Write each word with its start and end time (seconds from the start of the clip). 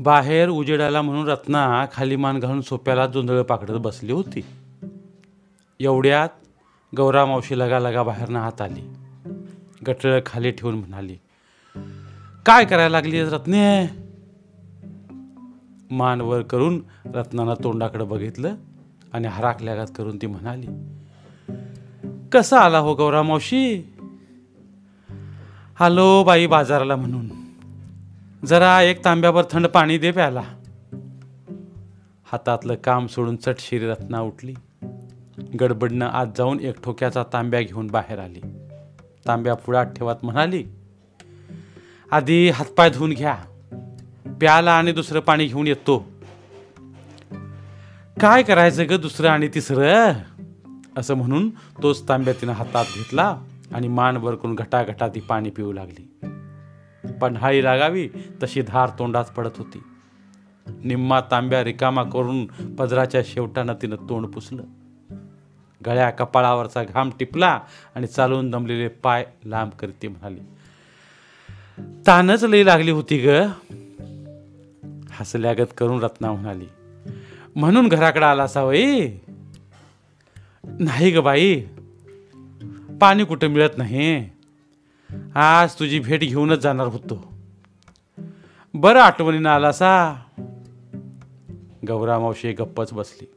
बाहेर 0.00 0.48
उजेडाला 0.48 1.02
म्हणून 1.02 1.28
रत्ना 1.28 1.86
खाली 1.92 2.16
मान 2.16 2.38
घालून 2.38 2.60
सोप्याला 2.60 3.06
जोंधळं 3.06 3.42
पाकडत 3.42 3.78
बसली 3.78 4.12
होती. 4.12 4.44
एवढ्यात 5.80 6.28
गौरा 6.96 7.24
मावशी 7.24 7.58
लगा 7.58 7.78
लगा 7.78 8.02
बाहेरनं 8.02 8.38
हात 8.38 8.60
आली. 8.60 8.80
गटळ 9.86 10.20
खाली 10.26 10.50
ठेवून 10.50 10.74
म्हणाली 10.74 11.16
काय 12.46 12.64
करायला 12.64 12.88
लागली 12.88 13.22
रत्ने? 13.22 13.86
मान 15.90 16.20
वर 16.20 16.42
करून 16.42 16.82
रत्नानं 17.14 17.54
तोंडाकडे 17.64 18.04
बघितलं 18.04 18.54
आणि 19.12 19.28
हराकल्यागात 19.28 19.86
करून 19.96 20.16
ती 20.16 20.26
म्हणाली 20.26 20.66
कसा 22.32 22.60
आला 22.60 22.78
हो 22.78 22.94
गौरा 22.94 23.22
मावशी? 23.22 23.94
आलो 25.80 26.24
बाई 26.24 26.46
बाजाराला 26.46 26.96
म्हणून. 26.96 27.39
जरा 28.46 28.82
एक 28.82 29.04
तांब्यावर 29.04 29.44
थंड 29.50 29.66
पाणी 29.66 29.98
दे 29.98 30.10
प्याला. 30.10 30.42
हातातलं 32.24 32.74
काम 32.74 33.06
सोडून 33.06 33.36
चटशिरी 33.36 33.86
रत्ना 33.86 34.20
उठली. 34.20 34.54
गडबडनं 35.60 36.06
आत 36.06 36.26
जाऊन 36.36 36.60
एक 36.60 36.82
ठोक्याचा 36.82 37.22
तांब्या 37.32 37.60
घेऊन 37.60 37.86
बाहेर 37.86 38.18
आली. 38.18 38.40
तांब्या 39.26 39.54
पुढात 39.54 39.86
ठेवत 39.86 40.14
म्हणाली 40.22 40.64
आधी 42.10 42.50
हातपाय 42.50 42.90
धुवून 42.90 43.10
घ्या. 43.10 43.38
प्याला 44.40 44.72
आणि 44.72 44.92
दुसरं 44.92 45.20
पाणी 45.20 45.46
घेऊन 45.46 45.66
येतो. 45.66 46.10
काय 48.20 48.42
करायचं 48.42 48.84
ग 48.90 48.92
दुसरं 48.92 49.28
आणि 49.28 49.48
तिसरं? 49.48 50.12
असं 50.96 51.14
म्हणून 51.14 51.50
तोच 51.82 52.08
तांब्या 52.08 52.34
तिनं 52.40 52.52
हातात 52.52 52.84
घेतला 52.96 53.40
आणि 53.74 53.88
मान 53.88 54.16
वर 54.16 54.34
करून 54.34 54.54
घटाघटा 54.54 55.08
ती 55.08 55.20
पाणी 55.20 55.50
पिऊ 55.50 55.72
लागली. 55.72 56.09
पन्हाळी 57.20 57.64
लागावी 57.64 58.08
तशी 58.42 58.62
धार 58.62 58.88
तोंडात 58.98 59.24
पडत 59.36 59.56
होती. 59.56 59.82
निम्मा 60.84 61.20
तांब्या 61.20 61.64
रिकामा 61.64 62.02
करून 62.02 62.46
पदराच्या 62.46 63.22
शेवटानं 63.24 63.74
तिनं 63.82 63.96
तोंड 63.96 64.26
पुसलं. 64.26 64.62
गळ्या 65.86 66.10
कपाळावरचा 66.10 66.84
घाम 66.84 67.10
टिपला 67.18 67.60
आणि 67.94 68.06
चालून 68.06 68.50
दमलेले 68.50 68.88
पाय 68.88 69.24
लांब 69.44 69.70
करते 69.70 70.08
म्हणाली 70.08 70.40
तानच 72.06 72.44
लई 72.44 72.66
लागली 72.66 72.90
होती 72.90 73.18
ग. 73.18 73.28
हसल्यागत 75.10 75.72
करून 75.78 76.02
रत्ना 76.02 76.32
म्हणाली 76.32 76.66
म्हणून 77.56 77.88
घराकडे 77.88 78.24
आला 78.24 78.62
वय 78.62 79.10
नाही 80.64 81.10
ग 81.10 81.18
बाई 81.18 81.60
पाणी 83.00 83.24
कुठं 83.24 83.48
मिळत 83.48 83.78
नाही. 83.78 84.30
आज 85.34 85.74
तुझी 85.74 85.98
भेट 85.98 86.20
घेऊनच 86.20 86.58
जाणार 86.58 86.86
होतो. 86.86 87.32
बरं 88.74 89.00
आठवणीनं 89.00 89.48
आलासा? 89.48 90.14
गौरा 91.88 92.18
मावशी 92.18 92.52
गप्पच 92.52 92.92
बसली. 92.92 93.30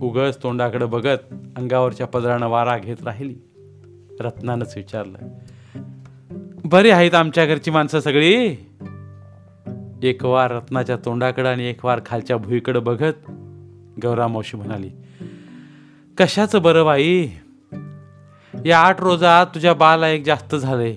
उगस 0.00 0.42
तोंडाकडे 0.42 0.84
बघत 0.84 1.34
अंगावरच्या 1.56 2.06
पदरानं 2.06 2.48
वारा 2.48 2.78
घेत 2.78 2.96
राहिली. 3.04 3.34
रत्नानंच 4.20 4.72
विचारलं 4.76 5.18
बरी 6.64 6.90
आहेत 6.90 7.14
आमच्या 7.14 7.46
घरची 7.46 7.70
माणसं 7.70 8.00
सगळी? 8.00 8.56
एक 10.02 10.24
वार 10.24 10.50
रत्नाच्या 10.50 10.96
तोंडाकडं 10.96 11.48
आणि 11.48 11.64
एक 11.64 11.84
वार 11.84 12.00
खालच्या 12.06 12.36
भुईकडं 12.36 12.84
बघत 12.84 13.30
गौरा 14.02 14.26
मावशी 14.26 14.56
म्हणाली 14.56 14.90
कशाचं 16.18 16.62
बरं 16.62 16.84
बाई? 16.84 17.28
या 18.66 18.78
आठ 18.78 19.00
रोजात 19.00 19.46
तुझ्या 19.46 19.74
बाला 19.74 20.08
एक 20.08 20.24
जास्त 20.24 20.54
झालंय. 20.54 20.96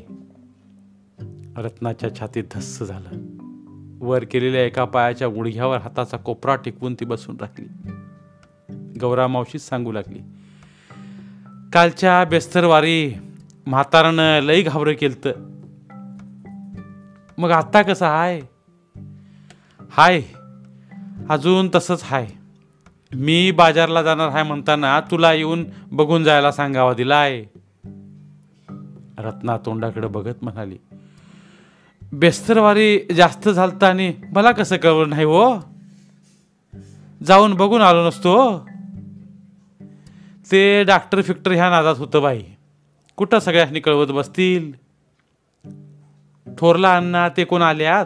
रत्नाच्या 1.58 2.16
छातीत 2.20 2.44
धस्स 2.52 2.84
झालं. 2.84 3.10
वर 4.06 4.24
केलेल्या 4.24 4.66
एका 4.66 4.86
पायाच्या 4.86 5.28
गुडघ्यावर 5.28 5.78
हाताचा 5.78 6.18
कोपरा 6.18 6.56
टिकवून 6.56 6.94
ती 6.94 7.06
बसून 7.06 7.38
राहिली. 7.42 7.92
गौरा 9.00 9.28
मावशीच 9.28 9.62
सांगू 9.62 9.92
लागली 9.92 10.20
कालच्या 11.74 12.24
बेस्तरवारी 12.24 13.14
म्हातारानं 13.68 14.40
लई 14.40 14.62
घाबरं 14.62 14.94
केलत. 14.94 15.28
मग 17.38 17.52
आत्ता 17.52 17.82
कसं 17.82 18.06
हाय? 18.06 18.42
हाय. 19.92 20.22
अजून 21.30 21.70
तसंच 21.76 22.02
हाय. 22.04 22.28
मी 23.16 23.52
बाजारला 23.52 24.04
जाणार 24.04 24.30
आहे 24.34 24.44
म्हणताना 24.44 25.00
तुला 25.00 25.34
येऊन 25.34 25.66
बघून 25.92 26.24
जायला 26.24 26.52
सांगावा 26.52 26.94
दिला 26.94 27.16
आहे 27.16 27.44
रत्ना 29.20 29.58
तोंडाकडे 29.58 30.08
बघत 30.08 30.34
म्हणाली 30.42 30.78
बेस्तरवारी 32.14 33.00
जास्त 33.00 33.50
झालत 33.50 33.84
आणि 33.84 34.14
मला 34.32 34.52
कसं 34.52 34.78
कळवलं 34.78 35.10
नाही 35.10 35.24
हो? 35.24 35.56
जाऊन 37.24 37.54
बघून 37.54 37.82
आलो 37.82 38.08
नसतो 38.08 38.38
हो. 38.38 38.60
ते 40.52 40.84
डॉक्टर 40.84 41.22
फिक्टर 41.22 41.52
ह्या 41.52 41.70
नादात 41.70 41.96
होतं 41.98 42.22
बाई. 42.22 42.44
कुठं 43.16 43.40
सगळ्यांनी 43.40 43.80
कळवत 43.80 44.08
बसतील? 44.08 44.72
थोरला 46.58 46.96
अण्णा 46.96 47.30
ते 47.30 47.44
कोण 47.44 47.62
आल्यात? 47.62 48.06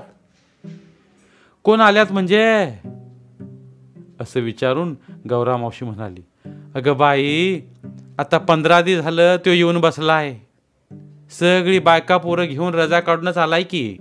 कोण 1.63 1.81
आल्यात 1.81 2.11
म्हणजे? 2.11 2.73
असं 4.21 4.39
विचारून 4.39 4.95
गौरा 5.29 5.57
मावशी 5.57 5.85
म्हणाली 5.85 6.21
अगं 6.75 6.97
बाई 6.97 7.61
आता 8.17 8.37
पंधरा 8.37 8.81
दिवस 8.81 9.03
झालं 9.03 9.37
तो 9.37 9.49
येऊन 9.49 9.81
बसलाय. 9.81 10.37
सगळी 11.31 11.79
बायका 11.79 12.17
पोरं 12.17 12.45
घेऊन 12.45 12.73
रजा 12.73 12.99
काढूनच 12.99 13.37
आलाय 13.37 13.63
की. 13.63 13.97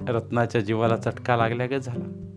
रत्नाच्या 0.00 0.60
जीवाला 0.60 0.96
चटका 0.96 1.36
लागल्यागत 1.36 1.80
झाला. 1.80 2.34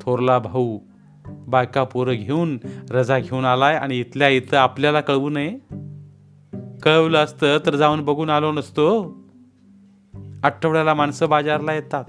थोरला 0.00 0.38
भाऊ 0.38 0.78
बायका 1.26 1.84
पोरं 1.84 2.14
घेऊन 2.14 2.58
रजा 2.90 3.18
घेऊन 3.18 3.44
आलाय 3.44 3.76
आणि 3.76 4.00
इथल्या 4.00 4.28
इथं 4.28 4.56
आपल्याला 4.56 5.00
कळवू 5.00 5.30
नये. 5.30 5.58
कळवलं 6.82 7.18
असतं 7.18 7.58
तर 7.66 7.74
जाऊन 7.74 8.04
बघून 8.04 8.30
आलो 8.30 8.52
नसतो. 8.52 9.16
आठवड्याला 10.44 10.94
माणसं 10.94 11.28
बाजारला 11.28 11.74
येतात. 11.74 12.04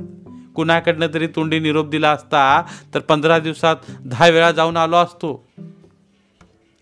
कुणाकडनं 0.60 1.08
तरी 1.14 1.28
तोंडी 1.28 1.60
निरोप 1.60 1.88
दिला 1.88 2.12
असता 2.12 2.64
तर 2.94 3.00
पंधरा 3.00 3.40
दिवसात 3.40 3.76
दहा 4.06 4.28
वेळा 4.28 4.52
जाऊन 4.52 4.78
आलो 4.78 4.96
असतो. 4.96 5.48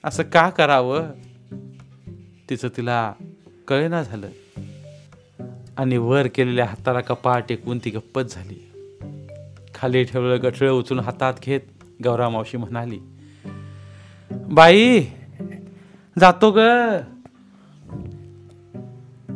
असं 0.04 0.24
का 0.24 0.50
करावं? 0.50 1.12
तिचं 2.50 2.68
तिला 2.78 3.14
कळेना 3.68 4.04
झालं. 4.04 4.30
आणि 5.78 5.98
वर 5.98 6.28
केलेल्या 6.28 6.66
हाताला 6.66 7.02
कपाळ 7.02 7.42
टेकवून 7.42 7.80
ती 7.86 7.90
गप्पच 7.90 8.36
झाली. 8.36 8.72
खाली 9.76 10.04
ठेवलं 10.04 10.42
गठळं 10.44 10.72
उचलून 10.72 11.04
हातात 11.04 11.34
घेत 11.44 11.62
गौरा 12.04 12.30
मावशी 12.30 12.58
म्हणाली 12.58 13.00
बाई 14.32 15.06
जातो 16.20 16.52
ग. 16.52 16.60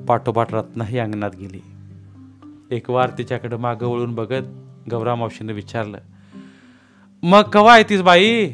पाठोपाठ 0.08 0.53
रत्नाही 0.53 1.00
अंगणात 1.00 1.31
गेली. 1.40 1.70
एक 2.71 2.89
वार 2.89 3.09
तिच्याकडे 3.17 3.57
मागं 3.57 3.87
वळून 3.87 4.15
बघत 4.15 4.43
गौरा 4.89 5.15
मावशीनं 5.15 5.53
विचारलं 5.53 5.97
मग 7.23 7.41
कवा 7.41 7.77
येतीस 7.77 8.01
बाई? 8.01 8.53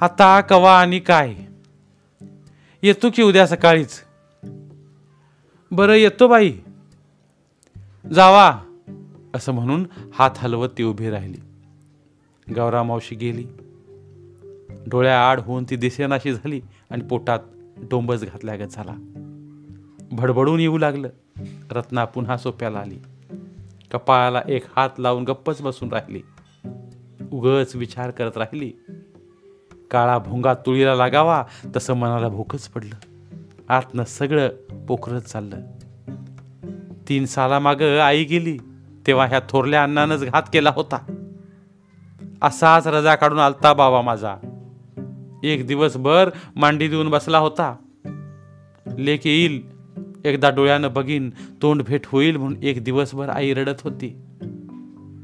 आता 0.00 0.40
कवा 0.40 0.80
आणि 0.80 0.98
काय? 0.98 1.34
येतो 2.82 3.10
की 3.14 3.22
उद्या 3.22 3.46
सकाळीच. 3.46 4.00
बरं 5.70 5.92
येतो 5.92 6.28
बाई. 6.28 6.52
जावा. 8.12 8.58
असं 9.34 9.52
म्हणून 9.52 9.86
हात 10.14 10.30
हलवत 10.36 10.68
ती 10.78 10.82
उभी 10.82 11.10
राहिली. 11.10 11.38
गौरा 12.54 12.82
मावशी 12.82 13.14
गेली. 13.14 13.46
डोळ्या 14.86 15.30
आड 15.30 15.40
होऊन 15.40 15.64
ती 15.70 15.76
दिसेनाशी 15.76 16.32
झाली 16.32 16.60
आणि 16.90 17.02
पोटात 17.02 17.38
डोंबच 17.90 18.24
घातल्यागत 18.24 18.68
झाला. 18.70 18.94
भडभडून 20.12 20.60
येऊ 20.60 20.78
लागलं. 20.78 21.08
रत्ना 21.70 22.04
पुन्हा 22.04 22.36
सोप्याला 22.36 22.78
आली. 22.78 22.98
कपाळाला 23.92 24.42
एक 24.48 24.64
हात 24.76 24.90
लावून 24.98 25.24
गप्पच 25.24 25.62
बसून 25.62 25.92
राहिली. 25.92 26.20
उगच 27.32 27.76
विचार 27.76 28.10
करत 28.10 28.36
राहिली. 28.36 28.72
काळा 29.90 30.18
भोंगा 30.18 30.54
तुळीला 30.54 30.94
लागावा 30.94 31.44
तसं 31.76 31.94
मनाला 31.94 32.28
भूकच 32.28 32.68
पडलं. 32.68 32.94
आतनं 33.68 34.04
सगळं 34.04 34.48
पोखरत 34.86 35.20
चाललं. 35.20 35.56
तीन 37.08 37.26
सालामाग 37.26 37.82
आई 37.82 38.24
गेली 38.24 38.58
तेव्हा 39.06 39.26
ह्या 39.26 39.40
थोरल्या 39.48 39.82
अण्णानंच 39.82 40.24
घात 40.24 40.42
केला 40.52 40.70
होता. 40.70 41.26
असाच 42.42 42.86
रजा 42.86 43.14
काढून 43.14 43.38
आलता 43.38 43.72
बाबा 43.72 44.00
माझा. 44.00 44.36
एक 45.42 45.66
दिवसभर 45.66 46.30
मांडी 46.56 46.88
देऊन 46.88 47.08
बसला 47.08 47.38
होता. 47.38 47.76
लेख 48.98 49.18
येईल 49.24 49.69
एकदा 50.24 50.50
डोळ्यानं 50.50 50.92
बघीन 50.92 51.30
तोंड 51.62 51.82
भेट 51.82 52.00
होईल 52.06 52.36
म्हणून 52.36 52.62
एक 52.62 52.84
दिवसभर 52.84 53.28
आई 53.28 53.54
रडत 53.54 53.80
होती. 53.82 54.08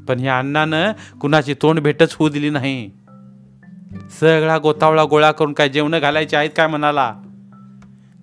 पण 0.07 0.19
ह्या 0.19 0.39
अण्णानं 0.39 0.91
कुणाची 1.21 1.53
तोंड 1.53 1.79
भेटच 1.79 2.13
होऊ 2.13 2.29
दिली 2.29 2.49
नाही. 2.49 2.91
सगळा 4.19 4.57
गोतावळा 4.57 5.03
गोळा 5.05 5.31
करून 5.31 5.53
काय 5.53 5.69
जेवणं 5.69 5.99
घालायचे 6.01 6.37
आहेत 6.37 6.49
काय 6.57 6.67
म्हणाला? 6.67 7.15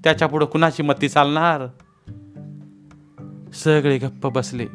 त्याच्या 0.04 0.28
पुढं 0.28 0.46
कुणाची 0.46 0.82
मती 0.82 1.08
चालणार? 1.08 1.66
सगळे 3.52 3.98
गप्प 3.98 4.26
बसले. 4.26 4.66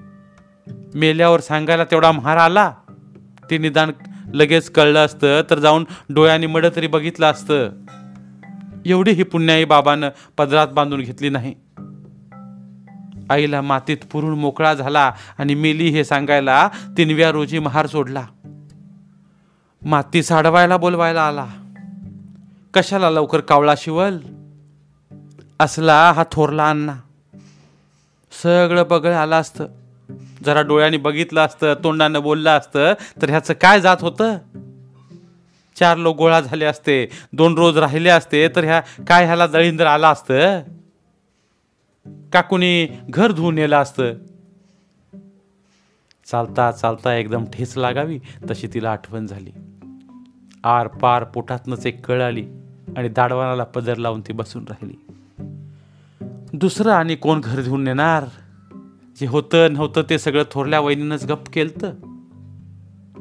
मेल्यावर 0.96 1.40
सांगायला 1.40 1.84
तेवढा 1.84 2.12
महार 2.12 2.38
आला. 2.38 2.74
ते 3.52 3.58
निदान 3.58 3.92
लगेच 4.34 4.70
कळलं 4.70 5.06
असतं 5.06 5.42
तर 5.50 5.60
जाऊन 5.60 5.86
डोळ्याने 6.10 6.48
मड 6.48 6.66
तरी 6.76 6.88
बघितलं 6.88 7.26
असतं. 7.26 7.70
एवढी 8.86 9.12
ही 9.12 9.24
पुण्याई 9.24 9.66
बाबानं 9.66 10.10
पदरात 10.38 10.68
बांधून 10.68 11.00
घेतली 11.00 11.30
नाही. 11.30 11.56
आईला 13.30 13.62
मातीत 13.62 13.98
पुरून 14.12 14.40
मोकळा 14.40 14.74
झाला 14.74 15.12
आणि 15.38 15.56
मेली 15.56 15.90
हे 15.90 16.04
सांगायला 16.04 16.70
तिनव्या 16.98 17.32
रोजी 17.32 17.60
महार 17.60 17.88
सोडला. 17.88 18.26
माती 19.86 20.24
साडवायला 20.24 20.78
बोलवायला 20.78 21.28
आला. 21.28 21.48
कशाला 22.74 23.10
लवकर 23.10 23.40
कावळा 23.40 23.74
शिवल? 23.78 24.18
असला 25.60 26.12
हा 26.12 26.24
थोरला 26.32 26.70
अण्णा. 26.70 26.94
सगळं 28.44 28.84
बगळ 28.90 29.14
आलं 29.14 29.36
असतं. 29.36 29.68
जरा 30.46 30.62
डोळ्याने 30.62 30.98
बघितलं 30.98 31.46
असतं 31.46 31.74
तोंडानं 31.74 32.22
बोललं 32.22 32.50
असतं 32.50 32.94
तर 33.22 33.30
ह्याचं 33.30 33.54
काय 33.54 33.82
जात 33.82 33.98
होतं? 34.02 34.38
चार 35.80 35.98
लोक 35.98 36.18
गोळा 36.18 36.42
झाले 36.42 36.66
असते 36.66 37.10
दोन 37.34 37.58
रोज 37.58 37.78
राहिले 37.78 38.10
असते 38.10 38.48
तर 38.48 38.64
ह्या 38.64 38.80
काय 38.80 39.26
ह्याला 39.26 39.48
दळींदर 39.48 39.86
आला 39.86 40.10
असतं? 40.10 40.62
का 42.34 42.42
कुणी 42.42 42.88
घर 43.10 43.32
धुवून 43.32 43.56
नेलं 43.56 43.78
असतं? 43.78 44.14
चालता 46.26 46.72
चालता 46.72 47.16
एकदम 47.16 47.46
ठेच 47.54 47.78
लागावी 47.78 48.20
तशी 48.50 48.68
तिला 48.74 48.92
आठवण 48.92 49.28
झाली. 49.28 49.52
आर 50.64 50.88
पार 50.88 51.24
पोटातनच 51.24 51.86
एक 51.86 52.06
कळ 52.06 52.22
आली 52.22 52.46
आणि 52.98 53.10
दाडवानाला 53.10 53.64
पदर 53.64 53.96
लावून 53.96 54.22
ती 54.22 54.34
बसून 54.34 54.66
राहिली. 54.70 55.06
दुसरं 56.54 56.92
आणि 56.92 57.16
कोण 57.16 57.42
घर 57.44 57.62
धुवून 57.62 57.84
नेणार? 57.84 58.24
जे 59.20 59.28
होतं 59.28 59.74
नव्हतं 59.74 60.02
ते 60.10 60.20
सगळं 60.20 60.44
थोरल्या 60.52 60.80
वहिनीनंच 60.80 61.26
गप्प 61.26 61.52
केलतं. 61.54 61.94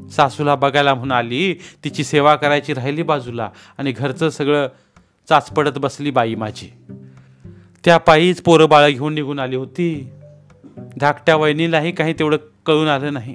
सासूला 0.09 0.55
बघायला 0.55 0.95
म्हणून 0.95 1.13
आली 1.13 1.55
तिची 1.55 2.05
सेवा 2.05 2.37
करायची 2.37 2.75
राहिली 2.75 3.03
बाजूला 3.03 3.51
आणि 3.79 3.93
घरचं 3.93 4.31
सगळं 4.31 4.69
चाचपडत 5.29 5.79
बसली 5.79 6.11
बाई 6.11 6.35
माझी. 6.35 6.75
त्या 7.85 7.99
पायीच 7.99 8.43
पोरं 8.43 8.69
बाळं 8.69 8.89
घेऊन 8.89 9.15
निघून 9.15 9.39
आली 9.39 9.57
होती. 9.57 10.09
धाकट्या 11.01 11.37
वहिनीलाही 11.37 11.93
काही 11.93 12.13
तेवढं 12.13 12.37
कळून 12.67 12.89
आलं 12.89 13.13
नाही. 13.13 13.35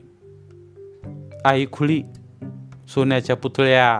आई 1.46 1.66
खुळी 1.72 2.04
सोन्याच्या 2.94 3.36
पुतळ्या 3.36 4.00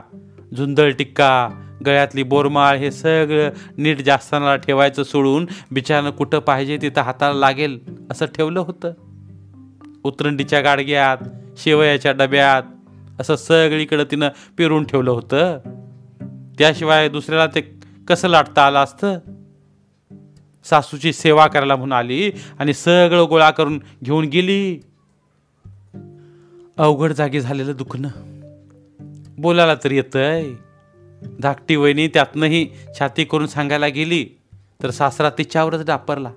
झुंदळ 0.58 0.92
टिक्का 0.92 1.50
गळ्यातली 1.86 2.24
बोरमाळ 2.24 2.78
हे 2.78 2.92
सगळं 2.92 3.50
नीट 3.78 4.02
जास्ताना 4.02 4.56
ठेवायचं 4.56 5.04
सोडून 5.04 5.48
बिचारानं 5.72 6.10
कुठं 6.10 6.40
पाहिजे 6.40 6.78
तिथं 6.82 7.02
हाताला 7.02 7.40
लागेल 7.40 7.80
असं 8.12 8.26
ठेवलं 8.26 8.60
होतं. 8.60 8.94
उतरंडीच्या 10.04 10.62
गाडग्यात 10.62 11.18
शेवयाच्या 11.58 12.12
डब्यात 12.12 12.64
असं 13.22 13.36
सगळीकडं 13.36 14.04
तिनं 14.12 14.30
पेरून 14.58 14.84
ठेवलं 14.84 15.12
होतं. 15.12 15.60
त्याशिवाय 16.58 17.10
दुसऱ्याला 17.10 17.48
ते 17.48 17.80
कसं 18.08 18.28
लाटता 18.28 18.68
आलं 18.68 18.80
असतं? 18.80 19.20
सासूची 20.64 21.14
सेवा 21.14 21.48
करायला 21.48 21.76
म्हणून 21.76 21.98
आली 21.98 22.32
आणि 22.60 22.74
सगळं 22.74 23.26
गोळा 23.30 23.52
करून 23.52 23.82
घेऊन 24.04 24.26
गेली. 24.26 24.80
अवघड 26.78 27.14
जागी 27.14 27.40
झालेलं 27.40 27.74
दुखणं. 27.76 28.10
बोलायला 29.38 29.76
तर 29.76 29.92
येतंय. 29.92 30.52
धाकटी 31.40 31.76
वहिनी 31.76 32.08
त्यातनंही 32.08 32.68
छाती 33.00 33.24
करून 33.24 33.48
सांगायला 33.48 33.88
गेली 33.88 34.26
तर 34.84 34.90
सासरा 34.90 35.30
तिच्यावरच 35.30 35.86
डापरला. 35.86 36.32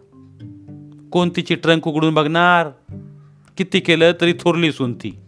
कोण 1.12 1.31
तिची 1.37 1.55
ट्रंक 1.55 1.88
उघडून 1.88 2.14
बघणार? 2.14 2.69
किती 3.56 3.81
केलं 3.81 4.12
तरी 4.20 4.32
थोरली 4.32 4.72
सून 4.72 4.93
ती 4.93 5.19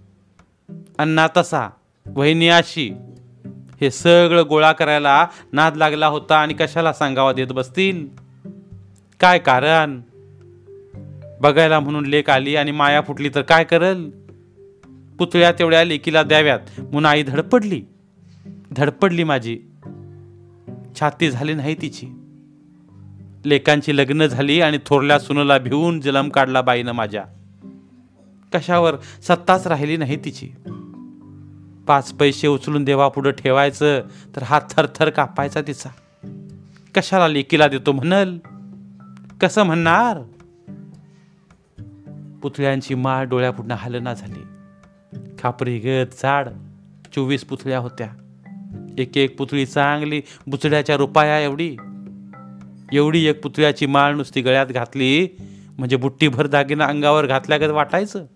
अण्णा 0.99 1.27
तसा 1.37 1.69
वहिनी 2.06 2.49
अशी 2.49 2.91
हे 3.81 3.91
सगळं 3.91 4.43
गोळा 4.49 4.73
करायला 4.73 5.27
नाद 5.53 5.77
लागला 5.77 6.06
होता 6.06 6.39
आणि 6.39 6.55
कशाला 6.55 6.93
सांगावा 6.93 7.33
देत 7.33 7.47
बसतील? 7.47 8.28
काय 9.20 9.38
कारण? 9.38 10.00
बघायला 11.41 11.81
म्हणून 11.81 12.06
लेक 12.06 12.31
आली 12.31 12.56
आणि 12.56 12.70
माया 12.70 13.00
फुटली 13.00 13.31
तर 13.35 13.43
काय 13.43 13.65
करल? 13.65 14.11
पुतळ्या 15.19 15.53
तेवढ्या 15.53 15.85
लेकीला 15.85 16.23
द्याव्यात. 16.23 16.59
म्हणून 16.79 17.06
आई 17.06 17.23
धडपडली. 17.23 17.82
धडपडली 18.73 19.25
माझी. 19.25 19.59
छाती 21.00 21.31
झाली 21.31 21.55
नाही 21.55 21.75
तिची. 21.82 22.06
लेकांची 23.44 23.97
लग्न 23.97 24.26
झाली 24.26 24.61
आणि 24.61 24.79
थोरल्या 24.87 25.19
सुनला 25.19 25.59
भिवून 25.59 26.00
जलम 26.00 26.29
काढला 26.29 26.61
बाईनं 26.61 26.93
माझ्या. 26.93 27.25
कशावर? 28.55 28.97
सत्ताच 29.23 29.67
राहिली 29.67 29.97
नाही 29.97 30.17
तिची. 30.17 30.49
पाच 31.87 32.12
पैसे 32.12 32.49
उचलून 32.49 32.85
देवापुढं 32.85 33.31
ठेवायचं 33.31 34.03
तर 34.37 34.43
हात 34.43 34.61
थरथर 34.70 35.11
कापायचा 35.11 35.61
तिचा. 35.62 35.91
कशाला 36.94 37.29
लेकीला 37.29 37.69
देतो 37.69 37.93
म्हणल? 37.93 38.38
कसं 39.40 39.62
म्हणणार? 39.62 40.19
पुतळ्यांची 42.43 42.94
माळ 42.94 43.25
डोळ्यापुढनं 43.25 43.75
हलना 43.79 44.14
झाली. 44.14 44.43
खापरी 45.38 45.79
गत 45.79 46.06
झाड 46.23 46.49
चोवीस 47.14 47.44
पुतळ्या 47.44 47.79
होत्या. 47.79 48.08
एक 48.99 49.17
एक 49.17 49.38
पुतळी 49.38 49.67
चांगली 49.67 50.23
बुचड्याच्या 50.46 50.96
रुपाया 50.96 51.40
एवढी. 51.40 51.76
एवढी 52.93 53.26
एक 53.26 53.43
पुतळ्याची 53.43 53.87
माळ 53.87 54.14
नुसती 54.14 54.40
गळ्यात 54.40 54.67
घातली 54.67 55.29
म्हणजे 55.79 55.96
बुट्टीभर 55.96 56.46
दागिना 56.46 56.84
अंगावर 56.84 57.26
घातल्यागत 57.26 57.70
वाटायचं. 57.70 58.26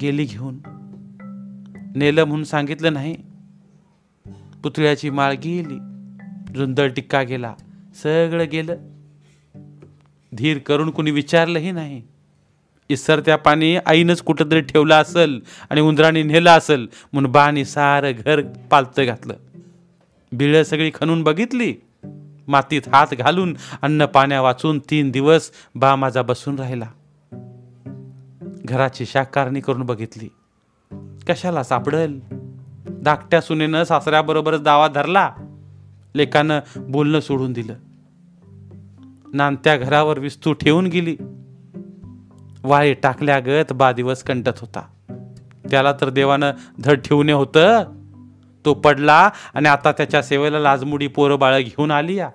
गेली 0.00 0.24
घेऊन. 0.24 0.58
नेलं 1.96 2.24
म्हणून 2.24 2.44
सांगितलं 2.44 2.92
नाही. 2.92 3.16
पुतळ्याची 4.62 5.10
माळ 5.10 5.32
गेली. 5.32 5.78
जुंदळ 6.54 6.88
टिक्का 6.88 7.22
गेला. 7.22 7.54
सगळं 8.02 8.44
गेलं. 8.52 8.76
धीर 10.38 10.58
करून 10.58 10.90
कुणी 10.90 11.10
विचारलंही 11.10 11.70
नाही. 11.70 12.02
इसरत्या 12.88 13.36
पाणी 13.36 13.76
आईनंच 13.76 14.22
कुठंतरी 14.22 14.60
ठेवलं 14.60 14.94
असल 14.94 15.38
आणि 15.70 15.80
उंदराने 15.80 16.22
नेलं 16.22 16.50
असल 16.50 16.86
म्हणून 17.12 17.32
बाने 17.32 17.64
सारं 17.64 18.12
घर 18.26 18.40
पालतं 18.42 19.06
घातलं. 19.06 19.34
बिळं 20.32 20.62
सगळी 20.62 20.90
खणून 20.94 21.22
बघितली. 21.22 21.74
मातीत 22.48 22.82
हात 22.92 23.14
घालून 23.14 23.56
अन्न 23.82 24.06
पाण्या 24.06 24.42
वाचून 24.42 24.78
तीन 24.78 25.10
दिवस 25.10 25.50
बा 25.74 25.96
माझा 25.96 26.22
बसून 26.22 26.58
राहिला. 26.58 26.86
घराची 28.64 29.06
शाकारणी 29.06 29.60
करून 29.60 29.82
बघितली. 29.82 30.28
कशाला 31.28 31.62
सापडल? 31.62 32.18
धाकट्या 33.02 33.40
सुनेनं 33.40 33.84
सासऱ्याबरोबरच 33.84 34.62
दावा 34.62 34.88
धरला. 34.88 35.34
लेकानं 36.14 36.60
बोलणं 36.76 37.20
सोडून 37.20 37.52
दिलं. 37.52 37.74
नानत्या 39.32 39.76
घरावर 39.76 40.18
विस्तू 40.18 40.52
ठेवून 40.52 40.86
गेली. 40.86 41.16
वाळे 42.62 42.94
टाकल्यागत 42.94 43.72
बा 43.72 43.92
दिवस 43.92 44.22
कंटत 44.22 44.58
होता. 44.60 44.86
त्याला 45.70 45.92
तर 45.92 46.10
देवानं 46.10 46.52
धड 46.80 47.00
ठेवणे 47.00 47.32
होतं. 47.32 47.84
तो 48.64 48.74
पडला 48.74 49.30
आणि 49.54 49.68
आता 49.68 49.92
त्याच्या 49.92 50.22
सेवेला 50.22 50.58
लाजमुडी 50.58 51.06
पोरं 51.06 51.38
बाळ 51.38 51.60
घेऊन 51.60 51.90
आली 51.90 52.14
या 52.14 52.30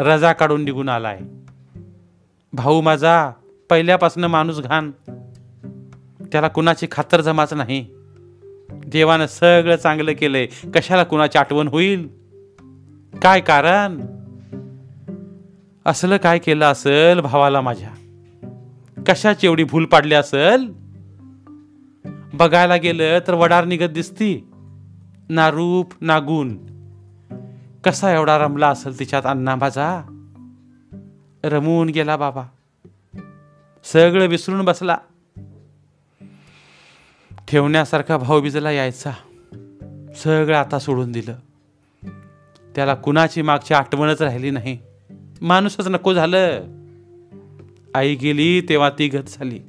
रजा 0.00 0.32
काढून 0.32 0.64
निघून 0.64 0.88
आलाय. 0.88 1.18
भाऊ 2.52 2.80
माझा 2.80 3.30
पहिल्यापासून 3.70 4.24
माणूस 4.24 4.60
घाण. 4.60 4.90
त्याला 6.32 6.48
कुणाची 6.48 6.86
खातर 6.90 7.20
जमाच 7.20 7.52
नाही. 7.52 7.86
देवानं 8.70 9.26
सगळं 9.26 9.76
चांगलं 9.76 10.12
केलंय. 10.12 10.46
कशाला 10.46 11.04
कुणाची 11.04 11.38
आठवण 11.38 11.68
होईल? 11.68 12.08
काय 13.22 13.40
कारण? 13.40 14.00
असलं 15.86 16.16
काय 16.16 16.38
केलं 16.38 16.64
असेल 16.64 17.20
भावाला 17.20 17.60
माझ्या? 17.60 17.90
कशाची 19.06 19.46
एवढी 19.46 19.64
भूल 19.64 19.84
पाडली 19.84 20.14
असेल? 20.14 20.72
बघायला 22.34 22.76
गेलं 22.76 23.18
तर 23.26 23.34
वडार 23.34 23.64
निघत 23.64 23.88
दिसती. 23.88 24.50
ना 25.28 25.50
रूप 25.50 25.92
ना 26.00 26.18
गुण. 26.18 26.56
कसा 27.84 28.12
एवढा 28.12 28.38
रमला 28.38 28.68
असेल 28.68 28.98
तिच्यात 28.98 29.22
अण्णा 29.24 29.54
माझा 29.54 30.02
रमून 31.44 31.88
गेला 31.88 32.16
बाबा. 32.16 32.42
सगळं 33.84 34.26
विसरून 34.26 34.64
बसला. 34.64 34.96
ठेवण्यासारखा 37.48 38.16
भाऊ 38.16 38.40
यायचा. 38.56 39.10
सगळं 40.16 40.56
आता 40.56 40.78
सोडून 40.78 41.12
दिलं. 41.12 41.34
त्याला 42.74 42.94
कुणाची 42.94 43.42
मागची 43.42 43.74
आठवणच 43.74 44.22
राहिली 44.22 44.50
नाही. 44.50 44.78
माणूसच 45.42 45.86
नको 45.86 46.14
झालं. 46.14 46.62
आई 47.94 48.14
गेली 48.14 48.60
तेव्हा 48.60 48.90
ती 48.90 49.08
गत 49.08 49.28
झाली. 49.28 49.60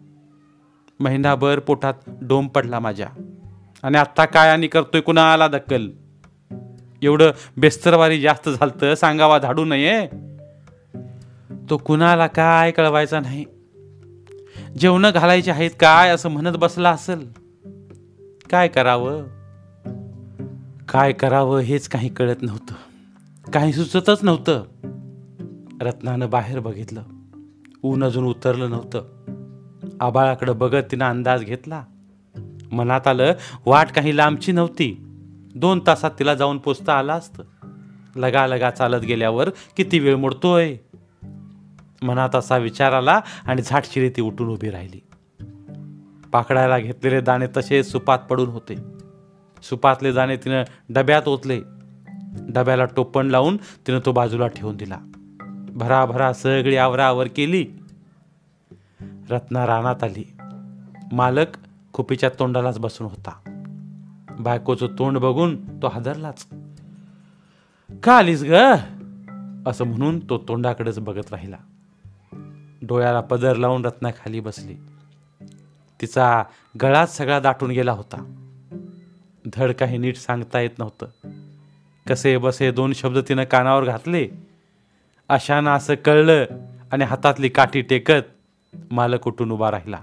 महिनाभर 0.99 1.59
पोटात 1.59 1.93
डोम 2.07 2.47
पडला 2.47 2.79
माझ्या. 2.79 3.07
आणि 3.83 3.97
आत्ता 3.97 4.25
काय 4.25 4.49
आणि 4.49 4.67
करतोय 4.67 5.01
कुणाला 5.01 5.47
दक्कल 5.47 5.89
एवढं 7.01 7.31
बेस्तरवारी 7.57 8.21
जास्त 8.21 8.49
झालतं 8.49 8.95
सांगावा 8.95 9.39
झाडू 9.39 9.65
नये. 9.65 10.07
तो 11.69 11.77
कुणाला 11.77 12.27
काय 12.27 12.71
कळवायचा 12.71 13.19
नाही. 13.19 13.45
जेवणं 14.79 15.11
घालायचे 15.13 15.51
आहेत 15.51 15.71
काय 15.79 16.09
असं 16.09 16.29
म्हणत 16.29 16.57
बसला 16.57 16.89
असेल? 16.89 17.31
काय 18.49 18.67
करावं? 18.67 19.23
काय 20.89 21.11
करावं 21.11 21.59
हेच 21.59 21.87
काही 21.87 22.09
कळत 22.09 22.41
नव्हतं. 22.41 22.73
काही 23.51 23.73
सुचतच 23.73 24.19
नव्हतं. 24.23 24.63
रत्नानं 25.81 26.29
बाहेर 26.29 26.59
बघितलं. 26.59 27.03
ऊन 27.83 28.03
अजून 28.03 28.25
उतरलं 28.25 28.69
नव्हतं. 28.69 29.03
आबाळाकडं 29.99 30.57
बघत 30.57 30.83
तिनं 30.91 31.05
अंदाज 31.05 31.43
घेतला. 31.43 31.83
मनात 32.71 33.07
आलं 33.07 33.33
वाट 33.65 33.91
काही 33.91 34.17
लांबची 34.17 34.51
नव्हती. 34.51 34.97
दोन 35.55 35.81
तासात 35.87 36.11
तिला 36.19 36.35
जाऊन 36.35 36.57
पोचता 36.57 36.93
आलं 36.93 37.13
असतं. 37.13 37.43
लगा 38.15 38.47
लगा 38.47 38.69
चालत 38.69 39.05
गेल्यावर 39.05 39.49
किती 39.49 39.99
वेळ 39.99 40.15
मोडतोय? 40.15 40.77
मनात 42.01 42.35
असा 42.35 42.57
विचार 42.57 42.91
आला 42.91 43.21
आणि 43.45 43.61
झाटशिरी 43.61 44.09
ती 44.09 44.21
उठून 44.21 44.47
उभी 44.47 44.69
राहिली. 44.69 45.01
पाकडायला 46.31 46.79
घेतलेले 46.79 47.21
दाणे 47.21 47.47
तसे 47.57 47.83
सुपात 47.83 48.19
पडून 48.19 48.49
होते. 48.49 48.75
सुपातले 49.63 50.11
दाणे 50.11 50.35
तिनं 50.35 50.63
डब्यात 50.89 51.27
ओतले. 51.27 51.61
डब्याला 52.49 52.85
टोपण 52.85 53.27
लावून 53.27 53.57
तिनं 53.57 53.99
तो 54.05 54.11
बाजूला 54.11 54.47
ठेवून 54.47 54.77
दिला. 54.77 54.97
भराभरा 55.73 56.33
सगळी 56.33 56.75
आवरावर 56.75 57.27
केली. 57.27 57.67
रत्ना 59.29 59.67
रानात 59.67 60.03
आली. 60.03 60.33
मालक 61.11 61.47
खुपीच्या 61.93 62.29
तोंडालाच 62.29 62.79
बसून 62.79 63.07
होता. 63.07 63.31
बायकोचं 64.39 64.87
तोंड 64.87 65.17
बघून 65.17 65.81
तो 65.81 65.87
हादरलाच. 65.87 66.47
का 68.03 68.17
आलीस 68.17 68.43
ग? 68.43 68.53
असं 69.65 69.83
म्हणून 69.83 70.19
तो 70.19 70.37
तोंडाकडेच 70.37 70.99
बघत 70.99 71.31
राहिला. 71.31 71.57
डोळ्याला 72.81 73.21
पदर 73.21 73.55
लावून 73.55 73.85
रत्ना 73.85 74.09
खाली 74.11 74.39
बसली. 74.39 74.75
तिचा 76.01 76.43
गळाच 76.81 77.17
सगळा 77.17 77.39
दाटून 77.39 77.71
गेला 77.71 77.91
होता. 77.91 78.47
धड 79.53 79.71
काही 79.71 79.97
नीट 79.97 80.15
सांगता 80.15 80.59
येत 80.59 80.79
नव्हतं. 80.79 81.05
कसे 82.09 82.37
बसे 82.37 82.71
दोन 82.71 82.93
शब्द 82.93 83.17
तिनं 83.29 83.43
कानावर 83.43 83.85
घातले 83.85 84.52
अशानं 85.29 85.69
असं 85.69 85.95
कळलं 85.95 86.45
आणि 86.91 87.03
हातातली 87.03 87.49
काठी 87.49 87.81
टेकत 87.81 88.75
मालक 88.91 89.27
उठून 89.27 89.51
उभा 89.51 89.71
राहिला. 89.71 89.99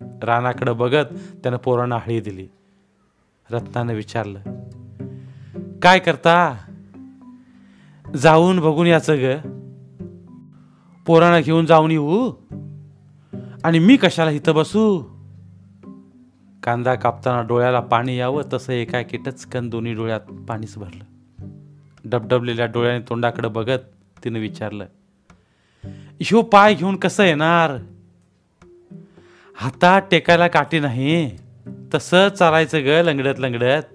रानाकडं 0.00 0.76
बघत 0.76 1.04
त्यानं 1.42 1.56
पोरांना 1.56 1.96
हळी 1.96 2.20
दिली. 2.20 2.48
रत्नानं 3.50 3.94
विचारलं 3.94 4.40
काय 5.82 5.98
करता? 5.98 6.56
जाऊन 8.16 8.60
बघून 8.60 8.86
याचं 8.86 9.16
ग. 9.18 9.36
पोरांना 11.06 11.40
घेऊन 11.40 11.66
जाऊन 11.66 11.90
येऊ. 11.90 12.32
आणि 13.64 13.78
मी 13.78 13.96
कशाला 13.96 14.30
इथं 14.30 14.54
बसू? 14.54 15.02
कांदा 16.62 16.94
कापताना 16.94 17.42
डोळ्याला 17.42 17.80
पाणी 17.80 18.18
यावं 18.18 18.42
तसं 18.52 18.72
एका 18.72 19.02
किटचकन 19.02 19.68
दोन्ही 19.68 19.94
डोळ्यात 19.94 20.20
पाणीच 20.20 20.78
भरलं. 20.78 21.04
डबडबलेल्या 22.04 22.66
डोळ्याने 22.66 23.08
तोंडाकडे 23.08 23.48
बघत 23.48 23.78
तिनं 24.24 24.38
विचारलं 24.38 24.86
ह्यो 26.20 26.42
पाय 26.42 26.74
घेऊन 26.74 26.96
कसं 26.96 27.22
येणार? 27.22 27.70
हातात 29.54 30.02
टेकायला 30.10 30.48
काठी 30.48 30.80
नाही 30.80 31.38
तसं 31.94 32.28
चालायचं 32.28 32.84
ग 32.84 32.86
लंगडत 32.86 33.38
लंगडत 33.38 33.94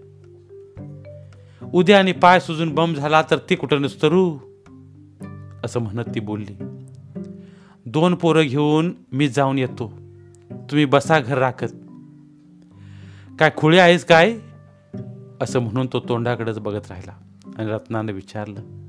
उद्या 1.73 1.99
आणि 1.99 2.11
पाय 2.11 2.39
सुजून 2.39 2.75
बम 2.75 2.93
झाला 2.93 3.21
तर 3.21 3.37
ती 3.37 3.55
कुठं 3.55 3.81
नुसतरू 3.81 4.37
असं 5.63 5.79
म्हणत 5.79 6.03
ती 6.15 6.19
बोलली 6.19 6.55
दोन 7.85 8.15
पोरं 8.15 8.41
घेऊन 8.41 8.93
मी 9.11 9.27
जाऊन 9.27 9.57
येतो. 9.57 9.93
तुम्ही 10.51 10.85
बसा 10.85 11.19
घर 11.19 11.37
राखत. 11.37 11.67
काय 13.39 13.51
खुळी 13.57 13.77
आहेस 13.77 14.05
काय? 14.05 14.37
असं 15.41 15.59
म्हणून 15.59 15.87
तो 15.93 15.99
तोंडाकडेच 15.99 16.59
बघत 16.59 16.81
राहिला 16.89 17.11
आणि 17.57 17.69
रत्नानं 17.69 18.11
विचारलं 18.11 18.82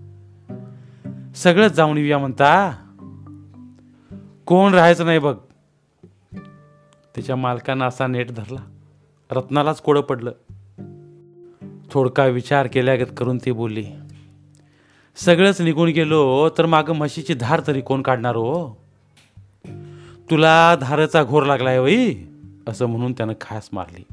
सगळंच 1.34 1.72
जाऊन 1.72 1.98
येऊया 1.98 2.18
म्हणता. 2.18 2.70
कोण 4.46 4.74
राहायचं 4.74 5.04
नाही 5.04 5.18
बघ. 5.18 5.36
तिच्या 7.16 7.36
मालकानं 7.36 7.84
असा 7.84 8.06
नेट 8.06 8.30
धरला. 8.30 8.60
रत्नालाच 9.30 9.80
कोडं 9.80 10.00
पडलं. 10.00 10.32
थोडका 11.90 12.26
विचार 12.26 12.66
केल्यागत 12.66 13.10
करून 13.16 13.38
ती 13.38 13.50
बोलली 13.50 13.84
सगळंच 15.16 15.60
निघून 15.60 15.88
गेलो 15.88 16.48
तर 16.58 16.66
मागं 16.66 16.94
म्हशीची 16.94 17.34
धार 17.34 17.62
तरी 17.66 17.80
कोण 17.80 18.02
काढणार 18.02 18.36
हो? 18.36 18.74
तुला 20.30 20.76
धारेचा 20.80 21.24
घोर 21.24 21.42
लागलाय 21.42 21.78
वई 21.78 22.14
असं 22.68 22.86
म्हणून 22.86 23.12
त्यानं 23.12 23.32
खास 23.40 23.68
मारली. 23.72 24.04